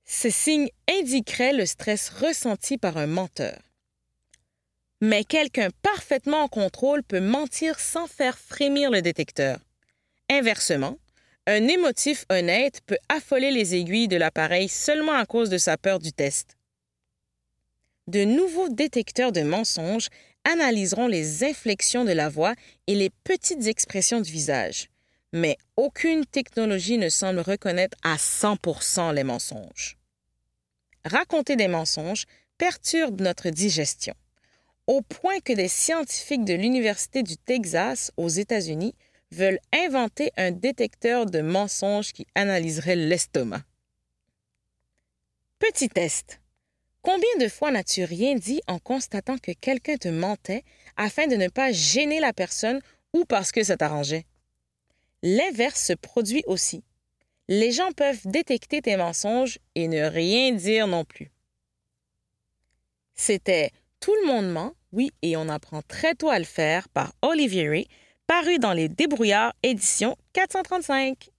Ce 0.04 0.28
signe 0.28 0.68
indiquerait 0.88 1.54
le 1.54 1.64
stress 1.64 2.10
ressenti 2.10 2.76
par 2.76 2.98
un 2.98 3.06
menteur. 3.06 3.58
Mais 5.00 5.24
quelqu'un 5.24 5.68
parfaitement 5.82 6.42
en 6.42 6.48
contrôle 6.48 7.02
peut 7.02 7.20
mentir 7.20 7.78
sans 7.80 8.06
faire 8.06 8.38
frémir 8.38 8.90
le 8.90 9.02
détecteur. 9.02 9.58
Inversement, 10.30 10.98
un 11.46 11.68
émotif 11.68 12.24
honnête 12.30 12.80
peut 12.86 12.98
affoler 13.08 13.50
les 13.50 13.74
aiguilles 13.74 14.08
de 14.08 14.16
l'appareil 14.16 14.68
seulement 14.68 15.12
à 15.12 15.26
cause 15.26 15.50
de 15.50 15.58
sa 15.58 15.76
peur 15.76 15.98
du 15.98 16.12
test. 16.12 16.56
De 18.06 18.24
nouveaux 18.24 18.68
détecteurs 18.68 19.32
de 19.32 19.42
mensonges 19.42 20.08
analyseront 20.44 21.06
les 21.06 21.44
inflexions 21.44 22.04
de 22.04 22.12
la 22.12 22.28
voix 22.28 22.54
et 22.86 22.94
les 22.94 23.10
petites 23.24 23.66
expressions 23.66 24.20
du 24.20 24.30
visage, 24.30 24.88
mais 25.32 25.56
aucune 25.76 26.24
technologie 26.26 26.98
ne 26.98 27.08
semble 27.08 27.40
reconnaître 27.40 27.96
à 28.02 28.16
100% 28.16 29.14
les 29.14 29.24
mensonges. 29.24 29.96
Raconter 31.04 31.56
des 31.56 31.68
mensonges 31.68 32.24
perturbe 32.56 33.20
notre 33.20 33.50
digestion, 33.50 34.14
au 34.86 35.00
point 35.02 35.40
que 35.40 35.52
des 35.52 35.68
scientifiques 35.68 36.44
de 36.44 36.54
l'Université 36.54 37.22
du 37.22 37.36
Texas 37.36 38.12
aux 38.16 38.28
États-Unis 38.28 38.94
veulent 39.30 39.60
inventer 39.72 40.30
un 40.36 40.50
détecteur 40.50 41.26
de 41.26 41.40
mensonges 41.40 42.12
qui 42.12 42.26
analyserait 42.34 42.96
l'estomac. 42.96 43.62
Petit 45.58 45.88
test. 45.88 46.40
Combien 47.02 47.36
de 47.40 47.48
fois 47.48 47.70
n'as-tu 47.70 48.04
rien 48.04 48.34
dit 48.34 48.60
en 48.66 48.78
constatant 48.78 49.38
que 49.38 49.52
quelqu'un 49.52 49.96
te 49.96 50.08
mentait 50.08 50.64
afin 50.96 51.26
de 51.26 51.36
ne 51.36 51.48
pas 51.48 51.72
gêner 51.72 52.20
la 52.20 52.32
personne 52.32 52.80
ou 53.12 53.24
parce 53.24 53.52
que 53.52 53.62
ça 53.62 53.76
t'arrangeait? 53.76 54.24
L'inverse 55.22 55.82
se 55.82 55.92
produit 55.94 56.42
aussi. 56.46 56.82
Les 57.48 57.72
gens 57.72 57.92
peuvent 57.92 58.26
détecter 58.26 58.80
tes 58.80 58.96
mensonges 58.96 59.58
et 59.74 59.88
ne 59.88 60.02
rien 60.02 60.52
dire 60.52 60.86
non 60.86 61.04
plus. 61.04 61.30
C'était 63.14 63.70
Tout 64.04 64.14
le 64.20 64.26
monde 64.26 64.52
ment, 64.52 64.74
oui, 64.92 65.12
et 65.22 65.34
on 65.38 65.48
apprend 65.48 65.80
très 65.80 66.14
tôt 66.14 66.28
à 66.28 66.38
le 66.38 66.44
faire 66.44 66.90
par 66.90 67.14
Olivier 67.22 67.88
paru 68.26 68.58
dans 68.58 68.74
les 68.74 68.90
Débrouillards, 68.90 69.54
édition 69.62 70.14
435. 70.34 71.30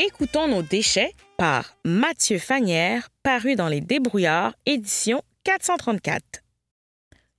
Écoutons 0.00 0.48
nos 0.48 0.62
déchets 0.62 1.14
par 1.36 1.76
Mathieu 1.84 2.38
Fanière, 2.38 3.10
paru 3.22 3.56
dans 3.56 3.68
les 3.68 3.80
Débrouillards, 3.80 4.54
édition 4.66 5.22
434. 5.44 6.42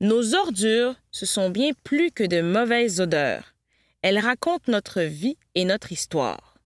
Nos 0.01 0.35
ordures, 0.35 0.95
ce 1.11 1.25
sont 1.25 1.49
bien 1.49 1.71
plus 1.83 2.11
que 2.11 2.23
de 2.23 2.41
mauvaises 2.41 2.99
odeurs. 2.99 3.55
Elles 4.01 4.19
racontent 4.19 4.71
notre 4.71 5.01
vie 5.01 5.37
et 5.55 5.65
notre 5.65 5.91
histoire. 5.91 6.57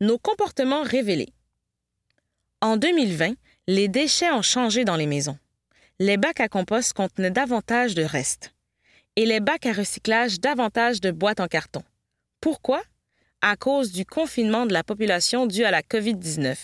Nos 0.00 0.18
comportements 0.18 0.82
révélés. 0.82 1.32
En 2.60 2.76
2020, 2.76 3.34
les 3.66 3.88
déchets 3.88 4.32
ont 4.32 4.42
changé 4.42 4.84
dans 4.84 4.96
les 4.96 5.06
maisons. 5.06 5.38
Les 5.98 6.16
bacs 6.16 6.40
à 6.40 6.48
compost 6.48 6.92
contenaient 6.92 7.30
davantage 7.30 7.94
de 7.94 8.02
restes 8.02 8.52
et 9.16 9.26
les 9.26 9.40
bacs 9.40 9.66
à 9.66 9.72
recyclage 9.72 10.40
davantage 10.40 11.00
de 11.00 11.10
boîtes 11.10 11.40
en 11.40 11.48
carton. 11.48 11.82
Pourquoi? 12.40 12.82
À 13.40 13.56
cause 13.56 13.92
du 13.92 14.04
confinement 14.04 14.66
de 14.66 14.72
la 14.72 14.82
population 14.82 15.46
dû 15.46 15.64
à 15.64 15.70
la 15.70 15.82
COVID-19. 15.82 16.56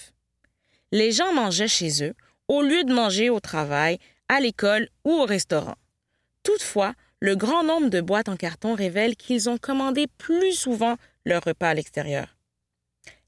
Les 0.91 1.13
gens 1.13 1.33
mangeaient 1.33 1.69
chez 1.69 2.05
eux 2.05 2.15
au 2.49 2.63
lieu 2.63 2.83
de 2.85 2.93
manger 2.93 3.31
au 3.31 3.41
travail, 3.41 3.99
à 4.29 4.41
l'école 4.41 4.89
ou 5.05 5.13
au 5.13 5.25
restaurant. 5.25 5.77
Toutefois, 6.43 6.95
le 7.21 7.37
grand 7.37 7.63
nombre 7.63 7.89
de 7.91 8.01
boîtes 8.01 8.29
en 8.29 8.37
carton 8.37 8.75
révèle 8.75 9.17
qu'ils 9.17 9.49
ont 9.49 9.57
commandé 9.57 10.07
plus 10.19 10.53
souvent 10.53 10.97
leur 11.25 11.43
repas 11.45 11.71
à 11.71 11.75
l'extérieur. 11.75 12.37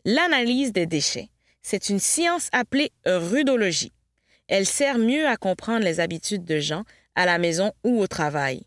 L'analyse 0.04 0.72
des 0.72 0.86
déchets, 0.86 1.30
c'est 1.62 1.88
une 1.88 1.98
science 2.00 2.48
appelée 2.52 2.92
rudologie. 3.04 3.92
Elle 4.48 4.66
sert 4.66 4.98
mieux 4.98 5.26
à 5.26 5.36
comprendre 5.36 5.84
les 5.84 6.00
habitudes 6.00 6.44
de 6.44 6.58
gens 6.58 6.84
à 7.14 7.26
la 7.26 7.38
maison 7.38 7.72
ou 7.84 8.00
au 8.00 8.06
travail. 8.06 8.64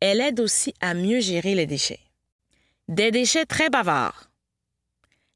Elle 0.00 0.20
aide 0.20 0.40
aussi 0.40 0.74
à 0.80 0.94
mieux 0.94 1.20
gérer 1.20 1.54
les 1.54 1.66
déchets. 1.66 2.00
Des 2.88 3.10
déchets 3.10 3.46
très 3.46 3.68
bavards. 3.68 4.30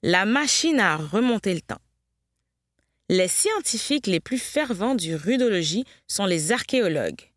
La 0.05 0.25
machine 0.25 0.79
à 0.79 0.97
remonter 0.97 1.53
le 1.53 1.61
temps. 1.61 1.81
Les 3.09 3.27
scientifiques 3.27 4.07
les 4.07 4.21
plus 4.21 4.39
fervents 4.39 4.95
du 4.95 5.17
rudologie 5.17 5.85
sont 6.07 6.27
les 6.27 6.53
archéologues. 6.53 7.33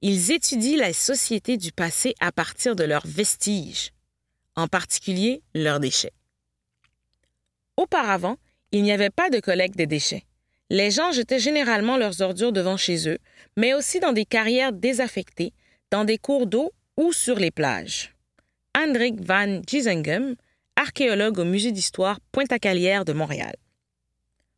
Ils 0.00 0.32
étudient 0.32 0.78
la 0.78 0.92
société 0.92 1.58
du 1.58 1.70
passé 1.70 2.16
à 2.18 2.32
partir 2.32 2.74
de 2.74 2.82
leurs 2.82 3.06
vestiges, 3.06 3.92
en 4.56 4.66
particulier 4.66 5.42
leurs 5.54 5.78
déchets. 5.78 6.12
Auparavant, 7.76 8.38
il 8.72 8.82
n'y 8.82 8.90
avait 8.90 9.10
pas 9.10 9.30
de 9.30 9.38
collecte 9.38 9.76
des 9.76 9.86
déchets. 9.86 10.24
Les 10.70 10.90
gens 10.90 11.12
jetaient 11.12 11.38
généralement 11.38 11.96
leurs 11.96 12.20
ordures 12.20 12.52
devant 12.52 12.76
chez 12.76 13.08
eux, 13.08 13.18
mais 13.56 13.74
aussi 13.74 14.00
dans 14.00 14.12
des 14.12 14.24
carrières 14.24 14.72
désaffectées, 14.72 15.52
dans 15.92 16.04
des 16.04 16.18
cours 16.18 16.48
d'eau 16.48 16.72
ou 16.96 17.12
sur 17.12 17.36
les 17.36 17.52
plages. 17.52 18.11
Hendrik 18.74 19.20
van 19.20 19.60
Giesengem, 19.66 20.34
archéologue 20.76 21.38
au 21.38 21.44
Musée 21.44 21.72
d'histoire 21.72 22.18
Pointe-à-Calière 22.32 23.04
de 23.04 23.12
Montréal. 23.12 23.54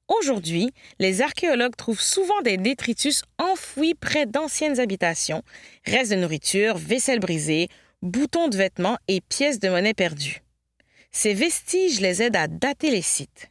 Aujourd'hui, 0.07 0.71
les 1.01 1.21
archéologues 1.21 1.75
trouvent 1.75 2.01
souvent 2.01 2.41
des 2.43 2.57
détritus 2.57 3.23
enfouis 3.39 3.95
près 3.95 4.27
d'anciennes 4.27 4.79
habitations, 4.79 5.43
restes 5.85 6.13
de 6.13 6.17
nourriture, 6.17 6.79
vaisselle 6.79 7.19
brisée, 7.19 7.69
boutons 8.03 8.47
de 8.47 8.57
vêtements 8.57 8.99
et 9.09 9.21
pièces 9.21 9.59
de 9.59 9.69
monnaie 9.69 9.95
perdues. 9.95 10.43
Ces 11.11 11.35
vestiges 11.35 12.01
les 12.01 12.23
aident 12.23 12.37
à 12.37 12.47
dater 12.47 12.93
les 12.93 13.03
sites. 13.03 13.51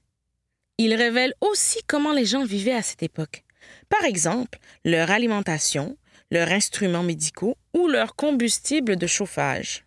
Ils 0.77 0.95
révèlent 0.95 1.35
aussi 1.41 1.79
comment 1.87 2.13
les 2.13 2.25
gens 2.25 2.45
vivaient 2.45 2.71
à 2.71 2.81
cette 2.81 3.03
époque. 3.03 3.43
Par 3.89 4.05
exemple, 4.05 4.59
leur 4.85 5.11
alimentation, 5.11 5.97
leurs 6.31 6.51
instruments 6.51 7.03
médicaux 7.03 7.57
ou 7.73 7.87
leur 7.87 8.15
combustible 8.15 8.95
de 8.95 9.07
chauffage. 9.07 9.83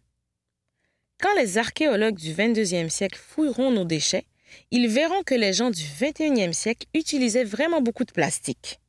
Quand 1.18 1.34
les 1.38 1.56
archéologues 1.56 2.16
du 2.16 2.34
22e 2.34 2.90
siècle 2.90 3.18
fouilleront 3.18 3.70
nos 3.70 3.84
déchets, 3.84 4.26
ils 4.70 4.86
verront 4.86 5.22
que 5.22 5.34
les 5.34 5.54
gens 5.54 5.70
du 5.70 5.82
21e 5.82 6.52
siècle 6.52 6.86
utilisaient 6.92 7.44
vraiment 7.44 7.80
beaucoup 7.80 8.04
de 8.04 8.12
plastique. 8.12 8.80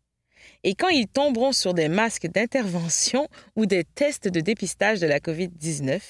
Et 0.63 0.75
quand 0.75 0.89
ils 0.89 1.07
tomberont 1.07 1.53
sur 1.53 1.73
des 1.73 1.87
masques 1.87 2.27
d'intervention 2.27 3.29
ou 3.55 3.65
des 3.65 3.85
tests 3.85 4.27
de 4.27 4.41
dépistage 4.41 4.99
de 4.99 5.07
la 5.07 5.19
COVID-19, 5.19 6.01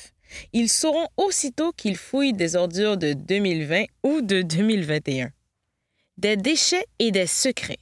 ils 0.54 0.70
sauront 0.70 1.08
aussitôt 1.18 1.72
qu'ils 1.72 1.98
fouillent 1.98 2.34
des 2.34 2.56
ordures 2.56 2.98
de 2.98 3.14
2020 3.14 3.86
ou 4.04 4.22
de 4.22 4.42
2021. 4.42 5.30
Des 6.18 6.36
déchets 6.36 6.86
et 6.98 7.12
des 7.12 7.28
secrets. 7.28 7.78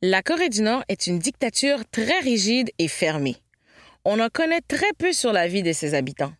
La 0.00 0.22
Corée 0.22 0.48
du 0.48 0.62
Nord 0.62 0.84
est 0.88 1.06
une 1.06 1.18
dictature 1.18 1.80
très 1.90 2.20
rigide 2.20 2.70
et 2.78 2.88
fermée. 2.88 3.36
On 4.06 4.18
en 4.18 4.28
connaît 4.30 4.62
très 4.66 4.92
peu 4.96 5.12
sur 5.12 5.32
la 5.32 5.46
vie 5.46 5.62
de 5.62 5.72
ses 5.72 5.94
habitants. 5.94 6.32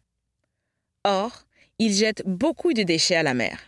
Or, 1.08 1.46
ils 1.78 1.94
jettent 1.94 2.24
beaucoup 2.26 2.72
de 2.72 2.82
déchets 2.82 3.14
à 3.14 3.22
la 3.22 3.32
mer. 3.32 3.60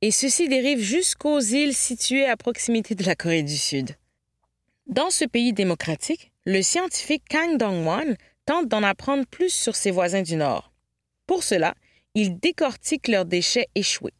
Et 0.00 0.10
ceci 0.10 0.48
dérive 0.48 0.80
jusqu'aux 0.80 1.40
îles 1.40 1.74
situées 1.74 2.24
à 2.24 2.38
proximité 2.38 2.94
de 2.94 3.04
la 3.04 3.14
Corée 3.14 3.42
du 3.42 3.58
Sud. 3.58 3.90
Dans 4.86 5.10
ce 5.10 5.26
pays 5.26 5.52
démocratique, 5.52 6.32
le 6.46 6.62
scientifique 6.62 7.24
Kang 7.28 7.58
Dong-won 7.58 8.16
tente 8.46 8.66
d'en 8.68 8.82
apprendre 8.82 9.26
plus 9.26 9.52
sur 9.52 9.76
ses 9.76 9.90
voisins 9.90 10.22
du 10.22 10.36
Nord. 10.36 10.72
Pour 11.26 11.44
cela, 11.44 11.74
il 12.14 12.38
décortique 12.38 13.08
leurs 13.08 13.26
déchets 13.26 13.68
échoués. 13.74 14.14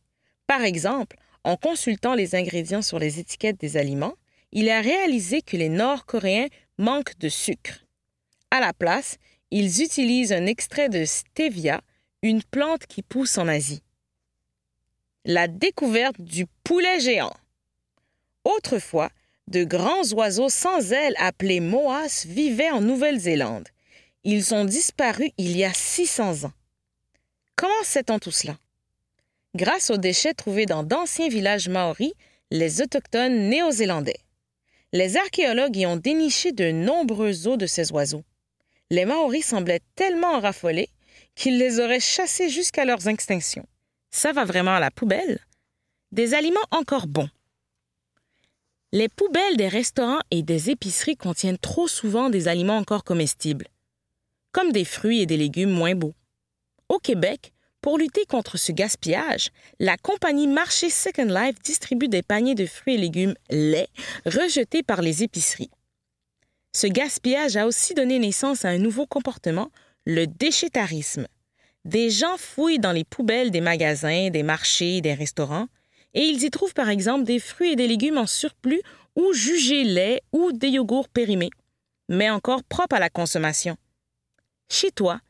Par 0.47 0.61
exemple, 0.61 1.17
en 1.45 1.57
consultant 1.57 2.15
les 2.15 2.35
ingrédients 2.35 2.83
sur 2.83 2.99
les 2.99 3.21
étiquettes 3.21 3.59
des 3.59 3.79
aliments, 3.79 4.17
il 4.53 4.69
a 4.69 4.83
réalisé 4.83 5.41
que 5.41 5.57
les 5.57 5.71
Nord-Coréens 5.71 6.49
manquent 6.77 7.19
de 7.19 7.31
sucre. 7.31 7.87
À 8.51 8.61
la 8.61 8.75
place, 8.75 9.17
ils 9.51 9.83
utilisent 9.83 10.35
un 10.35 10.45
extrait 10.45 10.91
de 10.91 11.07
stevia, 11.07 11.81
une 12.23 12.43
plante 12.43 12.87
qui 12.87 13.03
pousse 13.03 13.39
en 13.39 13.49
Asie. 13.49 13.83
La 15.25 15.49
découverte 15.49 16.21
du 16.21 16.47
poulet 16.65 17.01
géant. 17.01 17.35
Autrefois, 18.45 19.11
de 19.49 19.65
grands 19.65 20.13
oiseaux 20.13 20.49
sans 20.49 20.93
ailes 20.93 21.15
appelés 21.19 21.61
moas 21.61 22.25
vivaient 22.27 22.71
en 22.71 22.81
Nouvelle-Zélande. 22.81 23.69
Ils 24.25 24.55
ont 24.55 24.65
disparu 24.65 25.31
il 25.39 25.57
y 25.57 25.65
a 25.65 25.73
600 25.73 26.45
ans. 26.45 26.53
Comment 27.57 27.83
sait-on 27.85 28.19
tout 28.19 28.31
cela? 28.31 28.59
Grâce 29.55 29.91
aux 29.91 29.97
déchets 29.97 30.35
trouvés 30.35 30.67
dans 30.67 30.85
d'anciens 30.85 31.29
villages 31.29 31.69
maoris, 31.69 32.13
les 32.51 32.81
autochtones 32.81 33.49
néo-zélandais. 33.49 34.21
Les 34.93 35.17
archéologues 35.17 35.77
y 35.77 35.87
ont 35.87 35.97
déniché 35.97 36.53
de 36.53 36.71
nombreux 36.71 37.49
os 37.49 37.59
de 37.59 37.67
ces 37.67 37.93
oiseaux. 37.93 38.25
Les 38.91 39.05
maoris 39.05 39.47
semblaient 39.47 39.83
tellement 39.95 40.41
raffolés 40.41 40.91
qu'ils 41.41 41.57
les 41.57 41.81
auraient 41.81 42.01
chassés 42.01 42.51
jusqu'à 42.51 42.85
leur 42.85 43.09
extinction. 43.09 43.65
Ça 44.11 44.33
va 44.33 44.45
vraiment 44.45 44.75
à 44.75 44.81
la 44.81 44.91
poubelle. 44.91 45.39
Des 46.13 46.35
aliments 46.35 46.61
encore 46.71 47.07
bons. 47.07 47.31
Les 48.93 49.09
poubelles 49.09 49.57
des 49.57 49.69
restaurants 49.69 50.21
et 50.31 50.43
des 50.43 50.69
épiceries 50.69 51.17
contiennent 51.17 51.57
trop 51.57 51.89
souvent 51.89 52.29
des 52.29 52.47
aliments 52.47 52.77
encore 52.77 53.05
comestibles, 53.05 53.69
comme 54.53 54.71
des 54.71 54.85
fruits 54.85 55.23
et 55.23 55.27
des 55.27 55.39
légumes 55.39 55.71
moins 55.71 55.95
beaux. 55.95 56.15
Au 56.91 56.99
Québec, 56.99 57.55
pour 57.81 57.97
lutter 57.97 58.27
contre 58.27 58.59
ce 58.59 58.73
gaspillage, 58.73 59.49
la 59.79 59.97
compagnie 59.97 60.47
Marché 60.47 60.91
Second 60.91 61.25
Life 61.25 61.59
distribue 61.63 62.09
des 62.09 62.23
paniers 62.23 62.55
de 62.55 62.67
fruits 62.67 62.97
et 62.97 62.99
légumes 62.99 63.35
laits 63.49 63.89
rejetés 64.27 64.83
par 64.83 65.01
les 65.01 65.23
épiceries. 65.23 65.71
Ce 66.75 66.87
gaspillage 66.87 67.57
a 67.57 67.67
aussi 67.67 67.95
donné 67.95 68.19
naissance 68.19 68.67
à 68.67 68.69
un 68.69 68.79
nouveau 68.79 69.07
comportement, 69.07 69.71
le 70.05 70.27
déchétarisme. 70.27 71.27
Des 71.85 72.11
gens 72.11 72.37
fouillent 72.37 72.79
dans 72.79 72.93
les 72.93 73.05
poubelles 73.05 73.51
des 73.51 73.61
magasins, 73.61 74.31
des 74.31 74.43
marchés, 74.43 75.01
des 75.01 75.15
restaurants, 75.15 75.69
et 76.15 76.23
ils 76.23 76.43
y 76.43 76.51
trouvent 76.51 76.75
par 76.75 76.89
exemple 76.89 77.25
des 77.25 77.39
fruits 77.39 77.73
et 77.73 77.77
des 77.77 77.89
légumes 77.89 78.19
en 78.19 78.27
surplus 78.27 78.83
ou 79.17 79.33
jugés 79.33 79.85
laids 79.85 80.23
ou 80.33 80.53
des 80.53 80.69
yogourts 80.69 81.09
périmés, 81.09 81.51
mais 82.09 82.31
encore 82.31 82.65
propres 82.65 82.97
à 82.97 83.01
la 83.01 83.11
consommation. 83.11 83.77
Chez 84.69 84.91
toi, 84.91 85.21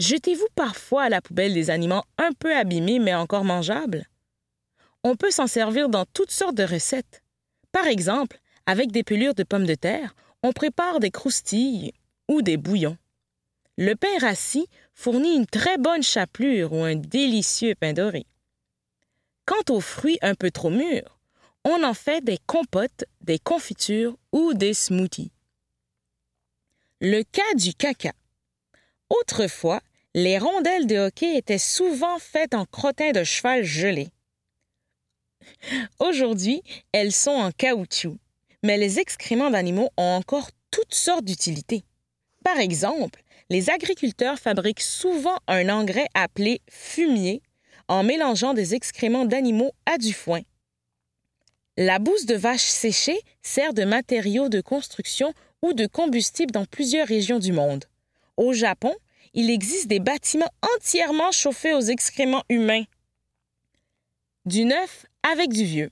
Jetez-vous 0.00 0.46
parfois 0.54 1.04
à 1.04 1.08
la 1.08 1.20
poubelle 1.20 1.54
des 1.54 1.70
aliments 1.70 2.04
un 2.18 2.30
peu 2.32 2.54
abîmés 2.54 3.00
mais 3.00 3.14
encore 3.14 3.44
mangeables? 3.44 4.06
On 5.02 5.16
peut 5.16 5.32
s'en 5.32 5.48
servir 5.48 5.88
dans 5.88 6.04
toutes 6.12 6.30
sortes 6.30 6.54
de 6.54 6.62
recettes. 6.62 7.22
Par 7.72 7.86
exemple, 7.86 8.38
avec 8.66 8.92
des 8.92 9.02
pelures 9.02 9.34
de 9.34 9.42
pommes 9.42 9.66
de 9.66 9.74
terre, 9.74 10.14
on 10.44 10.52
prépare 10.52 11.00
des 11.00 11.10
croustilles 11.10 11.92
ou 12.28 12.42
des 12.42 12.56
bouillons. 12.56 12.96
Le 13.80 13.94
pain 13.94 14.18
rassis 14.20 14.66
fournit 14.92 15.36
une 15.36 15.46
très 15.46 15.78
bonne 15.78 16.02
chapelure 16.02 16.72
ou 16.72 16.82
un 16.82 16.96
délicieux 16.96 17.76
pain 17.76 17.92
doré. 17.92 18.26
Quant 19.46 19.72
aux 19.72 19.80
fruits 19.80 20.18
un 20.20 20.34
peu 20.34 20.50
trop 20.50 20.70
mûrs, 20.70 21.20
on 21.64 21.84
en 21.84 21.94
fait 21.94 22.24
des 22.24 22.38
compotes, 22.44 23.04
des 23.20 23.38
confitures 23.38 24.18
ou 24.32 24.52
des 24.52 24.74
smoothies. 24.74 25.30
Le 27.00 27.22
cas 27.22 27.54
du 27.54 27.72
caca. 27.72 28.10
Autrefois, 29.10 29.80
les 30.12 30.38
rondelles 30.38 30.88
de 30.88 30.96
hockey 30.96 31.36
étaient 31.36 31.56
souvent 31.56 32.18
faites 32.18 32.54
en 32.54 32.64
crottin 32.64 33.12
de 33.12 33.22
cheval 33.22 33.62
gelé. 33.62 34.08
Aujourd'hui, 36.00 36.62
elles 36.90 37.12
sont 37.12 37.30
en 37.30 37.52
caoutchouc, 37.52 38.18
mais 38.64 38.76
les 38.76 38.98
excréments 38.98 39.50
d'animaux 39.50 39.90
ont 39.96 40.16
encore 40.16 40.50
toutes 40.72 40.94
sortes 40.94 41.24
d'utilités. 41.24 41.84
Par 42.42 42.58
exemple, 42.58 43.22
les 43.50 43.70
agriculteurs 43.70 44.38
fabriquent 44.38 44.80
souvent 44.80 45.38
un 45.46 45.68
engrais 45.68 46.08
appelé 46.14 46.60
fumier 46.70 47.42
en 47.88 48.02
mélangeant 48.02 48.52
des 48.52 48.74
excréments 48.74 49.24
d'animaux 49.24 49.72
à 49.86 49.96
du 49.96 50.12
foin. 50.12 50.42
La 51.76 51.98
bouse 51.98 52.26
de 52.26 52.34
vache 52.34 52.66
séchée 52.66 53.20
sert 53.42 53.72
de 53.72 53.84
matériau 53.84 54.48
de 54.48 54.60
construction 54.60 55.32
ou 55.62 55.72
de 55.72 55.86
combustible 55.86 56.50
dans 56.50 56.66
plusieurs 56.66 57.06
régions 57.06 57.38
du 57.38 57.52
monde. 57.52 57.84
Au 58.36 58.52
Japon, 58.52 58.94
il 59.32 59.50
existe 59.50 59.86
des 59.86 60.00
bâtiments 60.00 60.50
entièrement 60.76 61.32
chauffés 61.32 61.74
aux 61.74 61.80
excréments 61.80 62.44
humains. 62.48 62.84
Du 64.44 64.64
neuf 64.64 65.06
avec 65.22 65.52
du 65.52 65.64
vieux. 65.64 65.90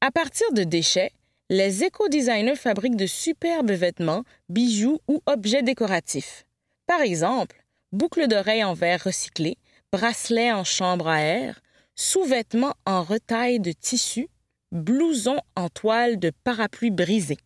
À 0.00 0.10
partir 0.10 0.50
de 0.52 0.64
déchets, 0.64 1.12
les 1.50 1.84
éco-designers 1.84 2.56
fabriquent 2.56 2.96
de 2.96 3.06
superbes 3.06 3.70
vêtements, 3.70 4.24
bijoux 4.48 5.00
ou 5.08 5.22
objets 5.26 5.62
décoratifs. 5.62 6.46
Par 6.86 7.00
exemple, 7.00 7.64
boucles 7.92 8.28
d'oreilles 8.28 8.64
en 8.64 8.74
verre 8.74 9.04
recyclé, 9.04 9.56
bracelets 9.92 10.52
en 10.52 10.64
chambre 10.64 11.08
à 11.08 11.20
air, 11.20 11.60
sous-vêtements 11.96 12.74
en 12.84 13.02
retaille 13.02 13.60
de 13.60 13.72
tissu, 13.72 14.28
blousons 14.72 15.40
en 15.56 15.68
toile 15.68 16.18
de 16.18 16.30
parapluie 16.42 16.90
brisé. 16.90 17.38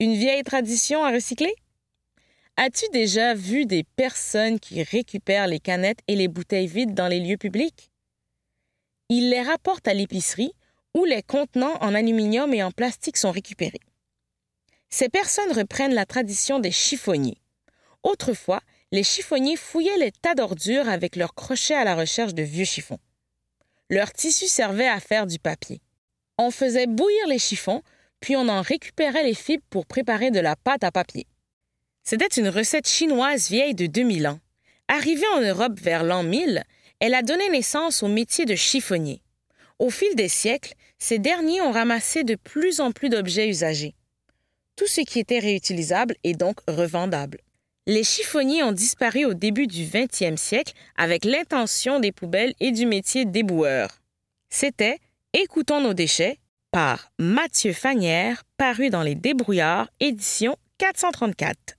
Une 0.00 0.14
vieille 0.14 0.42
tradition 0.42 1.04
à 1.04 1.12
recycler? 1.12 1.54
As-tu 2.56 2.86
déjà 2.92 3.34
vu 3.34 3.66
des 3.66 3.84
personnes 3.96 4.58
qui 4.58 4.82
récupèrent 4.82 5.46
les 5.46 5.60
canettes 5.60 6.00
et 6.08 6.16
les 6.16 6.28
bouteilles 6.28 6.66
vides 6.66 6.94
dans 6.94 7.08
les 7.08 7.20
lieux 7.20 7.36
publics? 7.36 7.90
Ils 9.08 9.30
les 9.30 9.42
rapportent 9.42 9.88
à 9.88 9.94
l'épicerie 9.94 10.52
où 10.94 11.04
les 11.04 11.22
contenants 11.22 11.76
en 11.80 11.94
aluminium 11.94 12.54
et 12.54 12.62
en 12.62 12.70
plastique 12.70 13.16
sont 13.16 13.32
récupérés. 13.32 13.80
Ces 14.88 15.08
personnes 15.08 15.52
reprennent 15.52 15.94
la 15.94 16.06
tradition 16.06 16.60
des 16.60 16.70
chiffonniers. 16.70 17.38
Autrefois, 18.04 18.60
les 18.92 19.02
chiffonniers 19.02 19.56
fouillaient 19.56 19.98
les 19.98 20.12
tas 20.12 20.34
d'ordures 20.34 20.88
avec 20.88 21.16
leurs 21.16 21.34
crochets 21.34 21.74
à 21.74 21.84
la 21.84 21.96
recherche 21.96 22.34
de 22.34 22.42
vieux 22.42 22.66
chiffons. 22.66 23.00
Leur 23.90 24.12
tissu 24.12 24.46
servait 24.46 24.88
à 24.88 25.00
faire 25.00 25.26
du 25.26 25.38
papier. 25.38 25.80
On 26.38 26.50
faisait 26.50 26.86
bouillir 26.86 27.26
les 27.28 27.38
chiffons, 27.38 27.82
puis 28.20 28.36
on 28.36 28.48
en 28.48 28.62
récupérait 28.62 29.24
les 29.24 29.34
fibres 29.34 29.64
pour 29.70 29.86
préparer 29.86 30.30
de 30.30 30.40
la 30.40 30.54
pâte 30.54 30.84
à 30.84 30.92
papier. 30.92 31.26
C'était 32.02 32.26
une 32.26 32.48
recette 32.48 32.86
chinoise 32.86 33.48
vieille 33.48 33.74
de 33.74 33.86
2000 33.86 34.28
ans. 34.28 34.40
Arrivée 34.88 35.26
en 35.34 35.40
Europe 35.40 35.80
vers 35.80 36.04
l'an 36.04 36.22
1000, 36.22 36.62
elle 37.00 37.14
a 37.14 37.22
donné 37.22 37.48
naissance 37.48 38.02
au 38.02 38.08
métier 38.08 38.44
de 38.44 38.54
chiffonnier. 38.54 39.22
Au 39.78 39.90
fil 39.90 40.14
des 40.14 40.28
siècles, 40.28 40.74
ces 40.98 41.18
derniers 41.18 41.62
ont 41.62 41.72
ramassé 41.72 42.22
de 42.22 42.36
plus 42.36 42.80
en 42.80 42.92
plus 42.92 43.08
d'objets 43.08 43.48
usagés. 43.48 43.94
Tout 44.76 44.86
ce 44.86 45.00
qui 45.00 45.18
était 45.18 45.38
réutilisable 45.38 46.16
est 46.24 46.34
donc 46.34 46.60
revendable. 46.68 47.40
Les 47.86 48.02
chiffonniers 48.02 48.62
ont 48.62 48.72
disparu 48.72 49.26
au 49.26 49.34
début 49.34 49.66
du 49.66 49.84
20e 49.84 50.38
siècle 50.38 50.72
avec 50.96 51.26
l'intention 51.26 52.00
des 52.00 52.12
poubelles 52.12 52.54
et 52.58 52.72
du 52.72 52.86
métier 52.86 53.26
d'éboueur. 53.26 54.00
C'était 54.48 55.00
Écoutons 55.34 55.82
nos 55.82 55.92
déchets 55.92 56.38
par 56.70 57.10
Mathieu 57.18 57.74
Fanière, 57.74 58.42
paru 58.56 58.88
dans 58.88 59.02
Les 59.02 59.14
Débrouillards, 59.14 59.90
édition 60.00 60.56
434. 60.78 61.76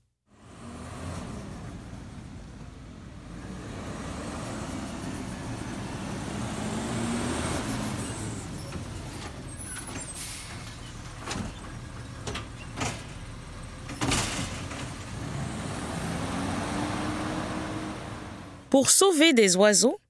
Pour 18.76 18.90
sauver 18.90 19.32
des 19.32 19.56
oiseaux, 19.56 20.02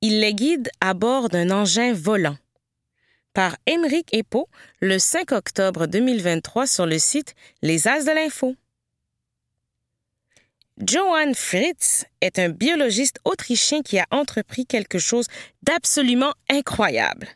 il 0.00 0.20
les 0.20 0.32
guide 0.32 0.70
à 0.80 0.94
bord 0.94 1.28
d'un 1.28 1.50
engin 1.50 1.92
volant. 1.92 2.38
Par 3.34 3.54
Émeric 3.66 4.14
Epo, 4.14 4.48
le 4.80 4.98
5 4.98 5.32
octobre 5.32 5.86
2023 5.86 6.66
sur 6.66 6.86
le 6.86 6.98
site 6.98 7.34
Les 7.60 7.86
As 7.86 8.06
de 8.06 8.12
l'Info. 8.12 8.56
Johann 10.78 11.34
Fritz 11.34 12.06
est 12.22 12.38
un 12.38 12.48
biologiste 12.48 13.18
autrichien 13.26 13.82
qui 13.82 13.98
a 13.98 14.06
entrepris 14.10 14.64
quelque 14.64 14.98
chose 14.98 15.26
d'absolument 15.62 16.32
incroyable. 16.48 17.28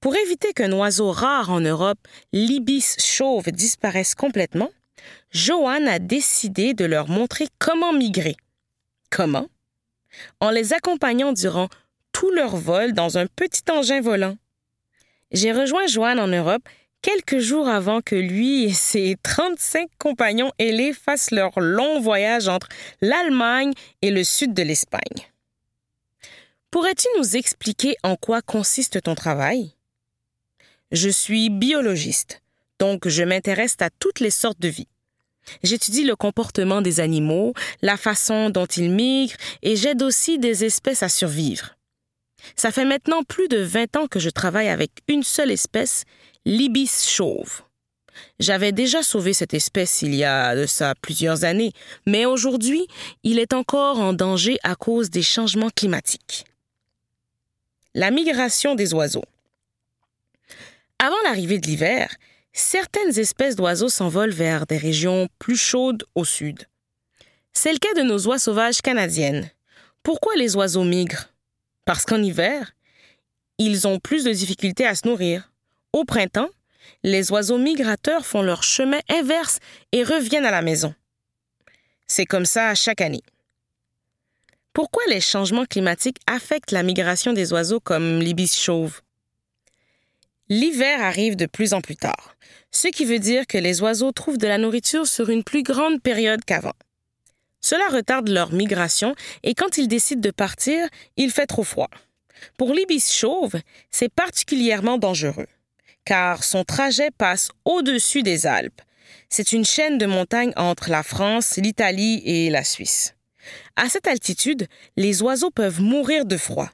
Pour 0.00 0.16
éviter 0.16 0.54
qu'un 0.54 0.72
oiseau 0.72 1.12
rare 1.12 1.50
en 1.50 1.60
Europe, 1.60 2.00
l'ibis 2.32 2.96
chauve, 2.98 3.52
disparaisse 3.52 4.14
complètement, 4.14 4.70
Joanne 5.32 5.86
a 5.86 5.98
décidé 5.98 6.72
de 6.72 6.86
leur 6.86 7.10
montrer 7.10 7.48
comment 7.58 7.92
migrer. 7.92 8.36
Comment? 9.10 9.48
En 10.40 10.50
les 10.50 10.72
accompagnant 10.72 11.32
durant 11.32 11.68
tout 12.12 12.30
leur 12.30 12.56
vol 12.56 12.92
dans 12.92 13.18
un 13.18 13.26
petit 13.26 13.62
engin 13.70 14.00
volant. 14.00 14.36
J'ai 15.30 15.52
rejoint 15.52 15.86
Joanne 15.86 16.18
en 16.18 16.28
Europe 16.28 16.62
quelques 17.02 17.38
jours 17.38 17.68
avant 17.68 18.00
que 18.00 18.16
lui 18.16 18.64
et 18.64 18.72
ses 18.72 19.16
35 19.22 19.88
compagnons 19.98 20.52
ailés 20.58 20.92
fassent 20.92 21.30
leur 21.30 21.58
long 21.60 22.00
voyage 22.00 22.48
entre 22.48 22.68
l'Allemagne 23.00 23.72
et 24.02 24.10
le 24.10 24.24
sud 24.24 24.54
de 24.54 24.62
l'Espagne. 24.62 25.30
Pourrais-tu 26.70 27.06
nous 27.16 27.36
expliquer 27.36 27.96
en 28.02 28.16
quoi 28.16 28.42
consiste 28.42 29.02
ton 29.02 29.14
travail? 29.14 29.72
Je 30.90 31.08
suis 31.08 31.50
biologiste, 31.50 32.42
donc 32.78 33.08
je 33.08 33.22
m'intéresse 33.22 33.76
à 33.80 33.90
toutes 33.90 34.20
les 34.20 34.30
sortes 34.30 34.60
de 34.60 34.68
vie. 34.68 34.88
J'étudie 35.62 36.04
le 36.04 36.16
comportement 36.16 36.82
des 36.82 37.00
animaux, 37.00 37.54
la 37.82 37.96
façon 37.96 38.50
dont 38.50 38.66
ils 38.66 38.90
migrent 38.90 39.36
et 39.62 39.76
j'aide 39.76 40.02
aussi 40.02 40.38
des 40.38 40.64
espèces 40.64 41.02
à 41.02 41.08
survivre. 41.08 41.76
Ça 42.56 42.70
fait 42.70 42.84
maintenant 42.84 43.22
plus 43.22 43.48
de 43.48 43.58
20 43.58 43.96
ans 43.96 44.06
que 44.06 44.20
je 44.20 44.30
travaille 44.30 44.68
avec 44.68 44.90
une 45.08 45.22
seule 45.22 45.50
espèce, 45.50 46.04
l'ibis 46.44 47.08
chauve. 47.08 47.62
J'avais 48.40 48.72
déjà 48.72 49.02
sauvé 49.02 49.32
cette 49.32 49.54
espèce 49.54 50.02
il 50.02 50.14
y 50.14 50.24
a 50.24 50.54
de 50.56 50.66
ça 50.66 50.94
plusieurs 51.00 51.44
années, 51.44 51.72
mais 52.06 52.24
aujourd'hui, 52.26 52.86
il 53.22 53.38
est 53.38 53.52
encore 53.52 54.00
en 54.00 54.12
danger 54.12 54.58
à 54.62 54.74
cause 54.74 55.10
des 55.10 55.22
changements 55.22 55.70
climatiques. 55.70 56.44
La 57.94 58.10
migration 58.10 58.74
des 58.74 58.94
oiseaux. 58.94 59.24
Avant 60.98 61.20
l'arrivée 61.24 61.58
de 61.58 61.66
l'hiver, 61.66 62.14
certaines 62.52 63.18
espèces 63.18 63.56
d'oiseaux 63.56 63.88
s'envolent 63.88 64.30
vers 64.30 64.66
des 64.66 64.76
régions 64.76 65.28
plus 65.38 65.56
chaudes 65.56 66.04
au 66.14 66.24
sud. 66.24 66.64
C'est 67.52 67.72
le 67.72 67.78
cas 67.78 67.94
de 67.94 68.02
nos 68.02 68.26
oies 68.26 68.38
sauvages 68.38 68.82
canadiennes. 68.82 69.50
Pourquoi 70.02 70.34
les 70.36 70.56
oiseaux 70.56 70.84
migrent? 70.84 71.28
Parce 71.84 72.04
qu'en 72.04 72.22
hiver, 72.22 72.72
ils 73.58 73.88
ont 73.88 73.98
plus 73.98 74.24
de 74.24 74.32
difficultés 74.32 74.86
à 74.86 74.94
se 74.94 75.08
nourrir. 75.08 75.50
Au 75.92 76.04
printemps, 76.04 76.50
les 77.02 77.32
oiseaux 77.32 77.58
migrateurs 77.58 78.26
font 78.26 78.42
leur 78.42 78.62
chemin 78.62 79.00
inverse 79.08 79.58
et 79.92 80.04
reviennent 80.04 80.46
à 80.46 80.50
la 80.50 80.62
maison. 80.62 80.94
C'est 82.06 82.26
comme 82.26 82.46
ça 82.46 82.74
chaque 82.74 83.00
année. 83.00 83.22
Pourquoi 84.72 85.02
les 85.08 85.20
changements 85.20 85.66
climatiques 85.66 86.18
affectent 86.26 86.70
la 86.70 86.82
migration 86.82 87.32
des 87.32 87.52
oiseaux 87.52 87.80
comme 87.80 88.20
l'ibis 88.20 88.56
chauve? 88.56 89.00
L'hiver 90.50 91.02
arrive 91.02 91.36
de 91.36 91.44
plus 91.44 91.74
en 91.74 91.82
plus 91.82 91.96
tard, 91.96 92.34
ce 92.70 92.88
qui 92.88 93.04
veut 93.04 93.18
dire 93.18 93.46
que 93.46 93.58
les 93.58 93.82
oiseaux 93.82 94.12
trouvent 94.12 94.38
de 94.38 94.46
la 94.46 94.56
nourriture 94.56 95.06
sur 95.06 95.28
une 95.28 95.44
plus 95.44 95.62
grande 95.62 96.00
période 96.00 96.42
qu'avant. 96.46 96.72
Cela 97.60 97.86
retarde 97.88 98.28
leur 98.30 98.52
migration 98.52 99.14
et 99.42 99.54
quand 99.54 99.76
ils 99.76 99.88
décident 99.88 100.22
de 100.22 100.30
partir, 100.30 100.88
il 101.18 101.32
fait 101.32 101.46
trop 101.46 101.64
froid. 101.64 101.90
Pour 102.56 102.72
l'ibis 102.72 103.12
chauve, 103.12 103.56
c'est 103.90 104.08
particulièrement 104.10 104.96
dangereux, 104.96 105.48
car 106.06 106.42
son 106.42 106.64
trajet 106.64 107.10
passe 107.10 107.50
au-dessus 107.66 108.22
des 108.22 108.46
Alpes. 108.46 108.80
C'est 109.28 109.52
une 109.52 109.66
chaîne 109.66 109.98
de 109.98 110.06
montagnes 110.06 110.54
entre 110.56 110.88
la 110.88 111.02
France, 111.02 111.56
l'Italie 111.58 112.22
et 112.24 112.48
la 112.48 112.64
Suisse. 112.64 113.14
À 113.76 113.90
cette 113.90 114.06
altitude, 114.06 114.66
les 114.96 115.22
oiseaux 115.22 115.50
peuvent 115.50 115.82
mourir 115.82 116.24
de 116.24 116.38
froid. 116.38 116.70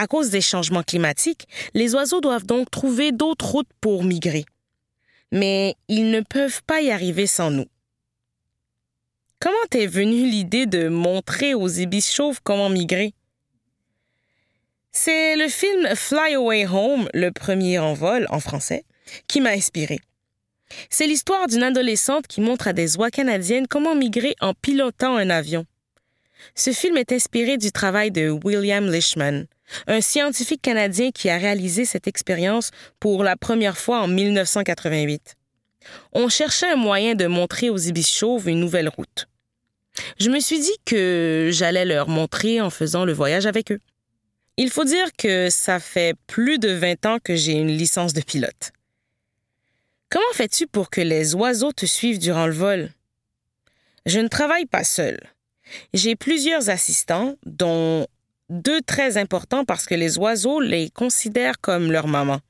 À 0.00 0.06
cause 0.06 0.30
des 0.30 0.40
changements 0.40 0.82
climatiques, 0.82 1.46
les 1.74 1.94
oiseaux 1.94 2.22
doivent 2.22 2.46
donc 2.46 2.70
trouver 2.70 3.12
d'autres 3.12 3.44
routes 3.44 3.68
pour 3.82 4.02
migrer. 4.02 4.46
Mais 5.30 5.76
ils 5.88 6.10
ne 6.10 6.22
peuvent 6.22 6.62
pas 6.66 6.80
y 6.80 6.90
arriver 6.90 7.26
sans 7.26 7.50
nous. 7.50 7.66
Comment 9.40 9.66
t'es 9.68 9.86
venue 9.86 10.24
l'idée 10.24 10.64
de 10.64 10.88
montrer 10.88 11.52
aux 11.52 11.68
ibis 11.68 12.10
chauves 12.10 12.40
comment 12.42 12.70
migrer? 12.70 13.12
C'est 14.90 15.36
le 15.36 15.48
film 15.48 15.94
Fly 15.94 16.32
Away 16.36 16.66
Home, 16.66 17.06
le 17.12 17.30
premier 17.30 17.78
en 17.78 17.92
vol 17.92 18.26
en 18.30 18.40
français, 18.40 18.86
qui 19.28 19.42
m'a 19.42 19.50
inspiré. 19.50 20.00
C'est 20.88 21.08
l'histoire 21.08 21.46
d'une 21.46 21.62
adolescente 21.62 22.26
qui 22.26 22.40
montre 22.40 22.68
à 22.68 22.72
des 22.72 22.96
oies 22.96 23.10
canadiennes 23.10 23.68
comment 23.68 23.94
migrer 23.94 24.34
en 24.40 24.54
pilotant 24.54 25.18
un 25.18 25.28
avion. 25.28 25.66
Ce 26.54 26.70
film 26.72 26.96
est 26.96 27.12
inspiré 27.12 27.58
du 27.58 27.70
travail 27.70 28.10
de 28.10 28.30
William 28.30 28.90
Lishman, 28.90 29.44
un 29.86 30.00
scientifique 30.00 30.62
canadien 30.62 31.10
qui 31.10 31.28
a 31.30 31.38
réalisé 31.38 31.84
cette 31.84 32.06
expérience 32.06 32.70
pour 32.98 33.24
la 33.24 33.36
première 33.36 33.78
fois 33.78 34.00
en 34.00 34.08
1988. 34.08 35.36
On 36.12 36.28
cherchait 36.28 36.70
un 36.70 36.76
moyen 36.76 37.14
de 37.14 37.26
montrer 37.26 37.70
aux 37.70 37.78
ibis 37.78 38.08
chauves 38.08 38.48
une 38.48 38.60
nouvelle 38.60 38.88
route. 38.88 39.28
Je 40.18 40.30
me 40.30 40.40
suis 40.40 40.60
dit 40.60 40.76
que 40.84 41.50
j'allais 41.52 41.84
leur 41.84 42.08
montrer 42.08 42.60
en 42.60 42.70
faisant 42.70 43.04
le 43.04 43.12
voyage 43.12 43.46
avec 43.46 43.72
eux. 43.72 43.80
Il 44.56 44.70
faut 44.70 44.84
dire 44.84 45.08
que 45.16 45.48
ça 45.50 45.80
fait 45.80 46.14
plus 46.26 46.58
de 46.58 46.70
20 46.70 47.06
ans 47.06 47.18
que 47.22 47.34
j'ai 47.34 47.52
une 47.52 47.76
licence 47.76 48.12
de 48.12 48.20
pilote. 48.20 48.72
Comment 50.10 50.24
fais-tu 50.34 50.66
pour 50.66 50.90
que 50.90 51.00
les 51.00 51.34
oiseaux 51.34 51.72
te 51.72 51.86
suivent 51.86 52.18
durant 52.18 52.46
le 52.46 52.52
vol? 52.52 52.90
Je 54.06 54.18
ne 54.20 54.28
travaille 54.28 54.66
pas 54.66 54.84
seul. 54.84 55.18
J'ai 55.94 56.16
plusieurs 56.16 56.68
assistants, 56.68 57.36
dont 57.46 58.06
deux 58.50 58.82
très 58.82 59.16
importants 59.16 59.64
parce 59.64 59.86
que 59.86 59.94
les 59.94 60.18
oiseaux 60.18 60.60
les 60.60 60.90
considèrent 60.90 61.60
comme 61.60 61.90
leur 61.90 62.06
maman. 62.06 62.40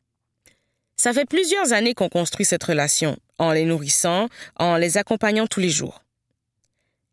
Ça 0.97 1.13
fait 1.13 1.25
plusieurs 1.25 1.73
années 1.73 1.95
qu'on 1.95 2.09
construit 2.09 2.45
cette 2.45 2.65
relation, 2.65 3.17
en 3.39 3.53
les 3.53 3.65
nourrissant, 3.65 4.29
en 4.57 4.77
les 4.77 4.99
accompagnant 4.99 5.47
tous 5.47 5.61
les 5.61 5.71
jours. 5.71 6.03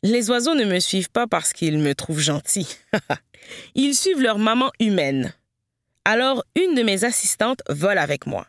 Les 0.02 0.30
oiseaux 0.30 0.54
ne 0.54 0.64
me 0.64 0.80
suivent 0.80 1.10
pas 1.10 1.26
parce 1.26 1.52
qu'ils 1.52 1.78
me 1.78 1.94
trouvent 1.94 2.20
gentil. 2.20 2.68
Ils 3.74 3.94
suivent 3.94 4.22
leur 4.22 4.38
maman 4.38 4.70
humaine. 4.80 5.32
Alors, 6.04 6.44
une 6.54 6.74
de 6.74 6.82
mes 6.82 7.04
assistantes 7.04 7.62
vole 7.68 7.98
avec 7.98 8.26
moi. 8.26 8.46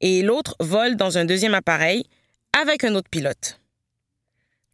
Et 0.00 0.22
l'autre 0.22 0.56
vole 0.60 0.96
dans 0.96 1.18
un 1.18 1.24
deuxième 1.24 1.54
appareil 1.54 2.04
avec 2.60 2.84
un 2.84 2.94
autre 2.94 3.10
pilote. 3.10 3.60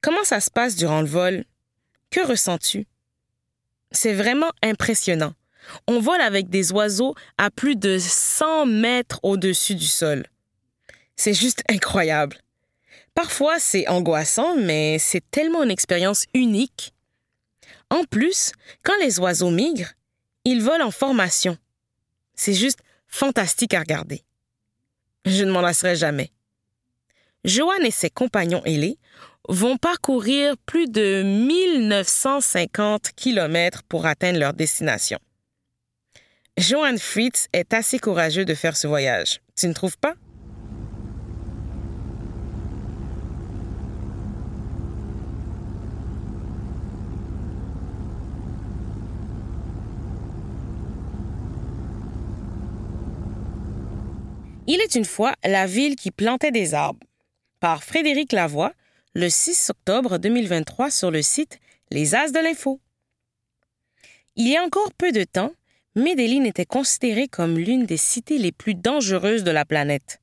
Comment 0.01 0.25
ça 0.25 0.41
se 0.41 0.51
passe 0.51 0.77
durant 0.77 1.01
le 1.01 1.09
vol? 1.09 1.45
Que 2.11 2.21
ressens-tu? 2.27 2.87
C'est 3.93 4.15
vraiment 4.15 4.51
impressionnant. 4.63 5.35
On 5.89 6.01
vole 6.01 6.21
avec 6.21 6.49
des 6.49 6.73
oiseaux 6.73 7.15
à 7.39 7.51
plus 7.51 7.77
de 7.77 7.99
100 7.99 8.67
mètres 8.67 9.21
au-dessus 9.23 9.75
du 9.75 9.87
sol. 9.87 10.27
C'est 11.17 11.35
juste 11.35 11.63
incroyable. 11.69 12.37
Parfois, 13.15 13.59
c'est 13.59 13.89
angoissant, 13.89 14.57
mais 14.57 14.99
c'est 14.99 15.25
tellement 15.31 15.63
une 15.63 15.71
expérience 15.71 16.27
unique. 16.35 16.93
En 17.91 18.05
plus, 18.05 18.53
quand 18.83 18.97
les 19.01 19.19
oiseaux 19.19 19.51
migrent, 19.51 19.93
ils 20.45 20.63
volent 20.63 20.87
en 20.87 20.91
formation. 20.91 21.57
C'est 22.35 22.53
juste 22.55 22.81
fantastique 23.09 23.75
à 23.75 23.81
regarder. 23.81 24.23
Je 25.25 25.45
ne 25.45 25.51
m'en 25.51 25.63
lasserai 25.63 25.97
jamais. 25.97 26.31
Joanne 27.45 27.87
et 27.87 27.91
ses 27.91 28.11
compagnons 28.11 28.63
ailés 28.65 28.99
vont 29.49 29.77
parcourir 29.77 30.57
plus 30.67 30.87
de 30.87 31.23
1950 31.23 33.11
kilomètres 33.15 33.83
pour 33.89 34.07
atteindre 34.07 34.39
leur 34.39 34.53
destination. 34.55 35.19
Johan 36.59 36.97
Fritz 36.99 37.49
est 37.53 37.75
assez 37.75 37.99
courageux 37.99 38.45
de 38.45 38.55
faire 38.55 38.77
ce 38.77 38.87
voyage. 38.87 39.41
Tu 39.57 39.69
ne 39.69 39.75
trouves 39.75 39.99
pas? 39.99 40.15
Il 54.69 54.81
est 54.81 54.97
une 54.97 55.05
fois 55.05 55.35
la 55.45 55.67
ville 55.67 55.95
qui 55.95 56.11
plantait 56.11 56.51
des 56.51 56.75
arbres 56.75 56.99
par 57.61 57.85
Frédéric 57.85 58.33
Lavoie 58.33 58.73
le 59.17 59.31
6 59.31 59.71
octobre 59.71 60.19
2023 60.19 60.91
sur 60.91 61.11
le 61.11 61.23
site 61.23 61.59
Les 61.91 62.15
As 62.15 62.33
de 62.33 62.39
l'Info. 62.39 62.81
Il 64.35 64.47
y 64.47 64.59
a 64.59 64.63
encore 64.63 64.93
peu 64.93 65.11
de 65.11 65.25
temps, 65.25 65.53
Medellin 65.95 66.45
était 66.45 66.67
considérée 66.67 67.27
comme 67.27 67.57
l'une 67.57 67.87
des 67.87 67.97
cités 67.97 68.37
les 68.37 68.53
plus 68.53 68.75
dangereuses 68.75 69.43
de 69.43 69.51
la 69.51 69.65
planète. 69.65 70.21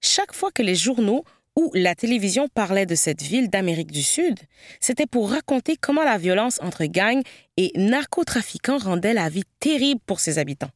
Chaque 0.00 0.32
fois 0.32 0.50
que 0.50 0.64
les 0.64 0.74
journaux 0.74 1.24
ou 1.54 1.70
la 1.74 1.94
télévision 1.94 2.48
parlaient 2.48 2.86
de 2.86 2.96
cette 2.96 3.22
ville 3.22 3.50
d'Amérique 3.50 3.92
du 3.92 4.02
Sud, 4.02 4.40
c'était 4.80 5.06
pour 5.06 5.30
raconter 5.30 5.76
comment 5.76 6.02
la 6.02 6.18
violence 6.18 6.58
entre 6.60 6.86
gangs 6.86 7.22
et 7.56 7.70
narcotrafiquants 7.76 8.78
rendait 8.78 9.14
la 9.14 9.28
vie 9.28 9.44
terrible 9.60 10.00
pour 10.04 10.18
ses 10.18 10.38
habitants. 10.38 10.72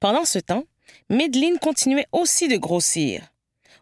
Pendant 0.00 0.24
ce 0.24 0.40
temps, 0.40 0.64
Medellin 1.10 1.58
continuait 1.58 2.08
aussi 2.10 2.48
de 2.48 2.56
grossir 2.56 3.22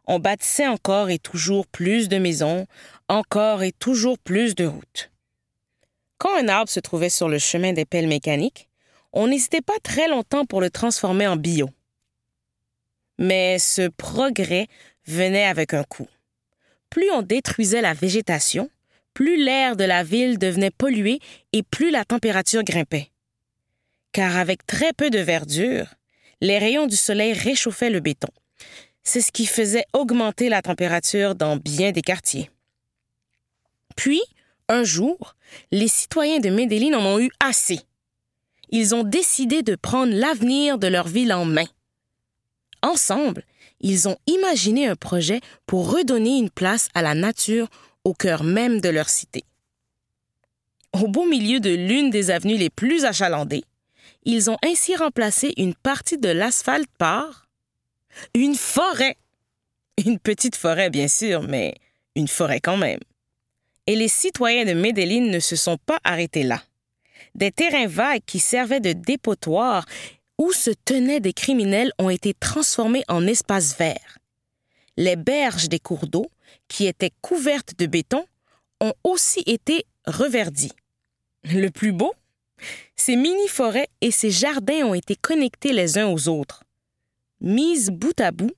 on 0.06 0.18
bâtissait 0.18 0.66
encore 0.66 1.10
et 1.10 1.18
toujours 1.18 1.66
plus 1.66 2.08
de 2.08 2.18
maisons, 2.18 2.66
encore 3.08 3.62
et 3.62 3.72
toujours 3.72 4.18
plus 4.18 4.54
de 4.54 4.66
routes. 4.66 5.10
Quand 6.18 6.36
un 6.36 6.48
arbre 6.48 6.70
se 6.70 6.80
trouvait 6.80 7.10
sur 7.10 7.28
le 7.28 7.38
chemin 7.38 7.72
des 7.72 7.84
pelles 7.84 8.08
mécaniques, 8.08 8.68
on 9.12 9.28
n'hésitait 9.28 9.60
pas 9.60 9.78
très 9.82 10.08
longtemps 10.08 10.46
pour 10.46 10.60
le 10.60 10.70
transformer 10.70 11.26
en 11.26 11.36
bio. 11.36 11.68
Mais 13.18 13.58
ce 13.58 13.88
progrès 13.88 14.66
venait 15.06 15.46
avec 15.46 15.74
un 15.74 15.84
coût. 15.84 16.08
Plus 16.90 17.10
on 17.10 17.22
détruisait 17.22 17.82
la 17.82 17.94
végétation, 17.94 18.70
plus 19.14 19.42
l'air 19.42 19.76
de 19.76 19.84
la 19.84 20.04
ville 20.04 20.38
devenait 20.38 20.70
pollué 20.70 21.20
et 21.52 21.62
plus 21.62 21.90
la 21.90 22.04
température 22.04 22.62
grimpait. 22.62 23.10
Car 24.12 24.36
avec 24.36 24.66
très 24.66 24.92
peu 24.92 25.10
de 25.10 25.18
verdure, 25.18 25.86
les 26.40 26.58
rayons 26.58 26.86
du 26.86 26.96
soleil 26.96 27.32
réchauffaient 27.32 27.90
le 27.90 28.00
béton. 28.00 28.28
C'est 29.08 29.20
ce 29.20 29.30
qui 29.30 29.46
faisait 29.46 29.86
augmenter 29.92 30.48
la 30.48 30.62
température 30.62 31.36
dans 31.36 31.56
bien 31.56 31.92
des 31.92 32.02
quartiers. 32.02 32.50
Puis, 33.94 34.20
un 34.68 34.82
jour, 34.82 35.36
les 35.70 35.86
citoyens 35.86 36.40
de 36.40 36.50
Medellín 36.50 36.92
en 36.96 37.06
ont 37.06 37.20
eu 37.20 37.30
assez. 37.38 37.78
Ils 38.70 38.96
ont 38.96 39.04
décidé 39.04 39.62
de 39.62 39.76
prendre 39.76 40.12
l'avenir 40.12 40.76
de 40.78 40.88
leur 40.88 41.06
ville 41.06 41.32
en 41.32 41.44
main. 41.44 41.68
Ensemble, 42.82 43.44
ils 43.80 44.08
ont 44.08 44.16
imaginé 44.26 44.88
un 44.88 44.96
projet 44.96 45.40
pour 45.66 45.92
redonner 45.92 46.38
une 46.38 46.50
place 46.50 46.88
à 46.92 47.00
la 47.00 47.14
nature 47.14 47.68
au 48.02 48.12
cœur 48.12 48.42
même 48.42 48.80
de 48.80 48.88
leur 48.88 49.08
cité. 49.08 49.44
Au 50.92 51.06
beau 51.06 51.26
milieu 51.26 51.60
de 51.60 51.70
l'une 51.70 52.10
des 52.10 52.32
avenues 52.32 52.58
les 52.58 52.70
plus 52.70 53.04
achalandées, 53.04 53.62
ils 54.24 54.50
ont 54.50 54.58
ainsi 54.64 54.96
remplacé 54.96 55.54
une 55.58 55.76
partie 55.76 56.18
de 56.18 56.28
l'asphalte 56.28 56.90
par 56.98 57.45
une 58.35 58.55
forêt. 58.55 59.16
Une 60.05 60.18
petite 60.18 60.57
forêt, 60.57 60.90
bien 60.90 61.09
sûr, 61.09 61.42
mais 61.42 61.74
une 62.14 62.29
forêt 62.29 62.61
quand 62.61 62.76
même. 62.76 63.00
Et 63.87 63.96
les 63.96 64.09
citoyens 64.09 64.64
de 64.64 64.72
Medellín 64.72 65.31
ne 65.31 65.40
se 65.40 65.57
sont 65.57 65.79
pas 65.79 65.98
arrêtés 66.05 66.42
là. 66.42 66.62
Des 67.35 67.52
terrains 67.52 67.87
vagues 67.87 68.22
qui 68.26 68.40
servaient 68.40 68.81
de 68.81 68.92
dépotoir 68.92 69.85
où 70.38 70.52
se 70.52 70.70
tenaient 70.70 71.20
des 71.20 71.33
criminels 71.33 71.92
ont 71.98 72.11
été 72.11 72.35
transformés 72.35 73.05
en 73.09 73.26
espaces 73.26 73.76
verts. 73.76 74.18
Les 74.96 75.16
berges 75.16 75.68
des 75.68 75.79
cours 75.79 76.07
d'eau, 76.07 76.31
qui 76.68 76.87
étaient 76.87 77.12
couvertes 77.20 77.74
de 77.79 77.87
béton, 77.87 78.24
ont 78.81 78.94
aussi 79.05 79.42
été 79.46 79.87
reverdies. 80.07 80.72
Le 81.44 81.68
plus 81.68 81.92
beau, 81.92 82.12
ces 82.96 83.16
mini-forêts 83.16 83.88
et 84.00 84.11
ces 84.11 84.31
jardins 84.31 84.87
ont 84.87 84.94
été 84.94 85.16
connectés 85.16 85.72
les 85.72 85.98
uns 85.98 86.09
aux 86.09 86.29
autres. 86.29 86.64
Mises 87.40 87.90
bout 87.90 88.18
à 88.20 88.31
bout, 88.31 88.53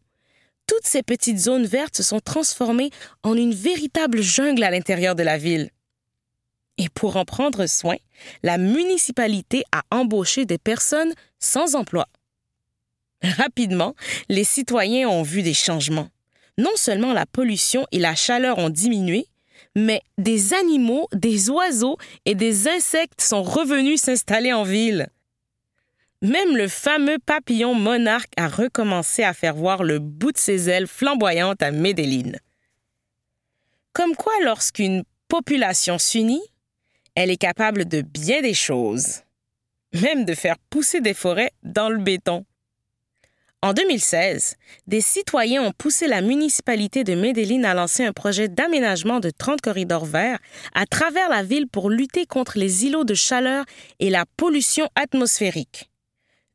toutes 0.67 0.87
ces 0.87 1.03
petites 1.03 1.38
zones 1.38 1.67
vertes 1.67 1.97
se 1.97 2.03
sont 2.03 2.21
transformées 2.21 2.91
en 3.23 3.35
une 3.35 3.55
véritable 3.55 4.21
jungle 4.21 4.62
à 4.62 4.71
l'intérieur 4.71 5.14
de 5.14 5.23
la 5.23 5.38
ville. 5.38 5.71
Et 6.77 6.88
pour 6.88 7.17
en 7.17 7.25
prendre 7.25 7.67
soin, 7.67 7.97
la 8.43 8.59
municipalité 8.59 9.64
a 9.73 9.83
embauché 9.91 10.45
des 10.45 10.59
personnes 10.59 11.12
sans 11.38 11.75
emploi. 11.75 12.07
Rapidement, 13.23 13.95
les 14.29 14.45
citoyens 14.45 15.09
ont 15.09 15.23
vu 15.23 15.43
des 15.43 15.55
changements. 15.55 16.09
Non 16.57 16.77
seulement 16.77 17.12
la 17.12 17.27
pollution 17.27 17.87
et 17.91 17.99
la 17.99 18.14
chaleur 18.14 18.59
ont 18.59 18.71
diminué, 18.71 19.27
mais 19.75 20.03
des 20.19 20.55
animaux, 20.55 21.09
des 21.12 21.51
oiseaux 21.51 21.97
et 22.27 22.35
des 22.35 22.69
insectes 22.69 23.21
sont 23.21 23.43
revenus 23.43 24.01
s'installer 24.01 24.53
en 24.53 24.62
ville. 24.62 25.09
Même 26.20 26.57
le 26.57 26.66
fameux 26.66 27.18
papillon 27.24 27.74
monarque 27.74 28.33
a 28.37 28.48
recommencé 28.48 29.22
à 29.22 29.35
faire 29.35 29.54
voir 29.54 29.85
le 29.85 30.00
bout 30.00 30.33
de 30.33 30.38
ses 30.38 30.68
ailes 30.68 30.88
flamboyantes 30.88 31.62
à 31.62 31.70
Medellín. 31.70 32.37
Comme 33.92 34.16
quoi, 34.16 34.33
lorsqu'une 34.42 35.04
population 35.28 35.96
s'unit, 35.98 36.42
elle 37.14 37.31
est 37.31 37.37
capable 37.37 37.85
de 37.85 38.02
bien 38.02 38.42
des 38.42 38.54
choses, 38.54 39.22
même 39.92 40.24
de 40.24 40.35
faire 40.35 40.59
pousser 40.70 41.00
des 41.00 41.14
forêts 41.14 41.52
dans 41.62 41.88
le 41.88 41.98
béton. 41.98 42.44
En 43.62 43.72
2016, 43.72 44.57
des 44.87 45.00
citoyens 45.00 45.62
ont 45.62 45.72
poussé 45.72 46.09
la 46.09 46.20
municipalité 46.20 47.04
de 47.04 47.14
Medellín 47.14 47.64
à 47.64 47.74
lancer 47.74 48.04
un 48.04 48.12
projet 48.12 48.48
d'aménagement 48.48 49.20
de 49.20 49.31
30 49.31 49.61
corridors 49.61 50.04
verts 50.04 50.38
à 50.74 50.87
travers 50.87 51.28
la 51.28 51.42
ville 51.44 51.68
pour 51.68 51.90
lutter 51.90 52.26
contre 52.26 52.59
les 52.59 52.87
îlots 52.87 53.04
de 53.04 53.14
chaleur 53.14 53.64
et 53.98 54.11
la 54.11 54.24
pollution 54.37 54.88
atmosphérique. 54.96 55.90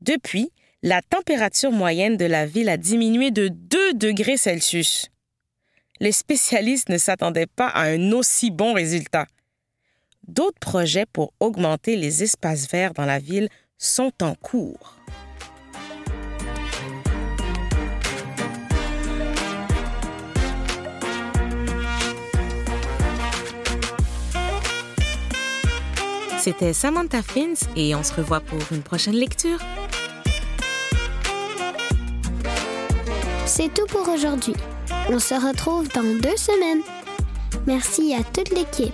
Depuis, 0.04 0.52
la 0.82 1.02
température 1.02 1.72
moyenne 1.72 2.18
de 2.18 2.26
la 2.26 2.46
ville 2.46 2.68
a 2.68 2.76
diminué 2.76 3.32
de 3.32 3.48
2 3.48 3.94
degrés 3.94 4.36
Celsius. 4.36 5.08
Les 6.02 6.12
spécialistes 6.12 6.90
ne 6.90 6.98
s'attendaient 6.98 7.48
pas 7.48 7.70
à 7.70 7.84
un 7.84 8.12
aussi 8.12 8.52
bon 8.52 8.74
résultat. 8.74 9.28
D'autres 10.28 10.60
projets 10.60 11.06
pour 11.06 11.32
augmenter 11.40 11.96
les 11.96 12.22
espaces 12.22 12.70
verts 12.70 12.94
dans 12.94 13.06
la 13.06 13.20
ville 13.20 13.48
sont 13.78 14.12
en 14.22 14.36
cours. 14.36 14.98
C'était 26.40 26.74
Samantha 26.74 27.22
Fins 27.22 27.70
et 27.78 27.96
on 27.96 28.04
se 28.04 28.12
revoit 28.12 28.42
pour 28.42 28.60
une 28.74 28.84
prochaine 28.84 29.16
lecture. 29.16 29.60
C'est 33.46 33.74
tout 33.74 33.86
pour 33.88 34.08
aujourd'hui. 34.08 34.54
On 35.10 35.20
se 35.20 35.34
retrouve 35.34 35.88
dans 35.90 36.02
deux 36.02 36.38
semaines. 36.38 36.82
Merci 37.68 38.16
à 38.16 38.24
toute 38.24 38.50
l'équipe. 38.50 38.94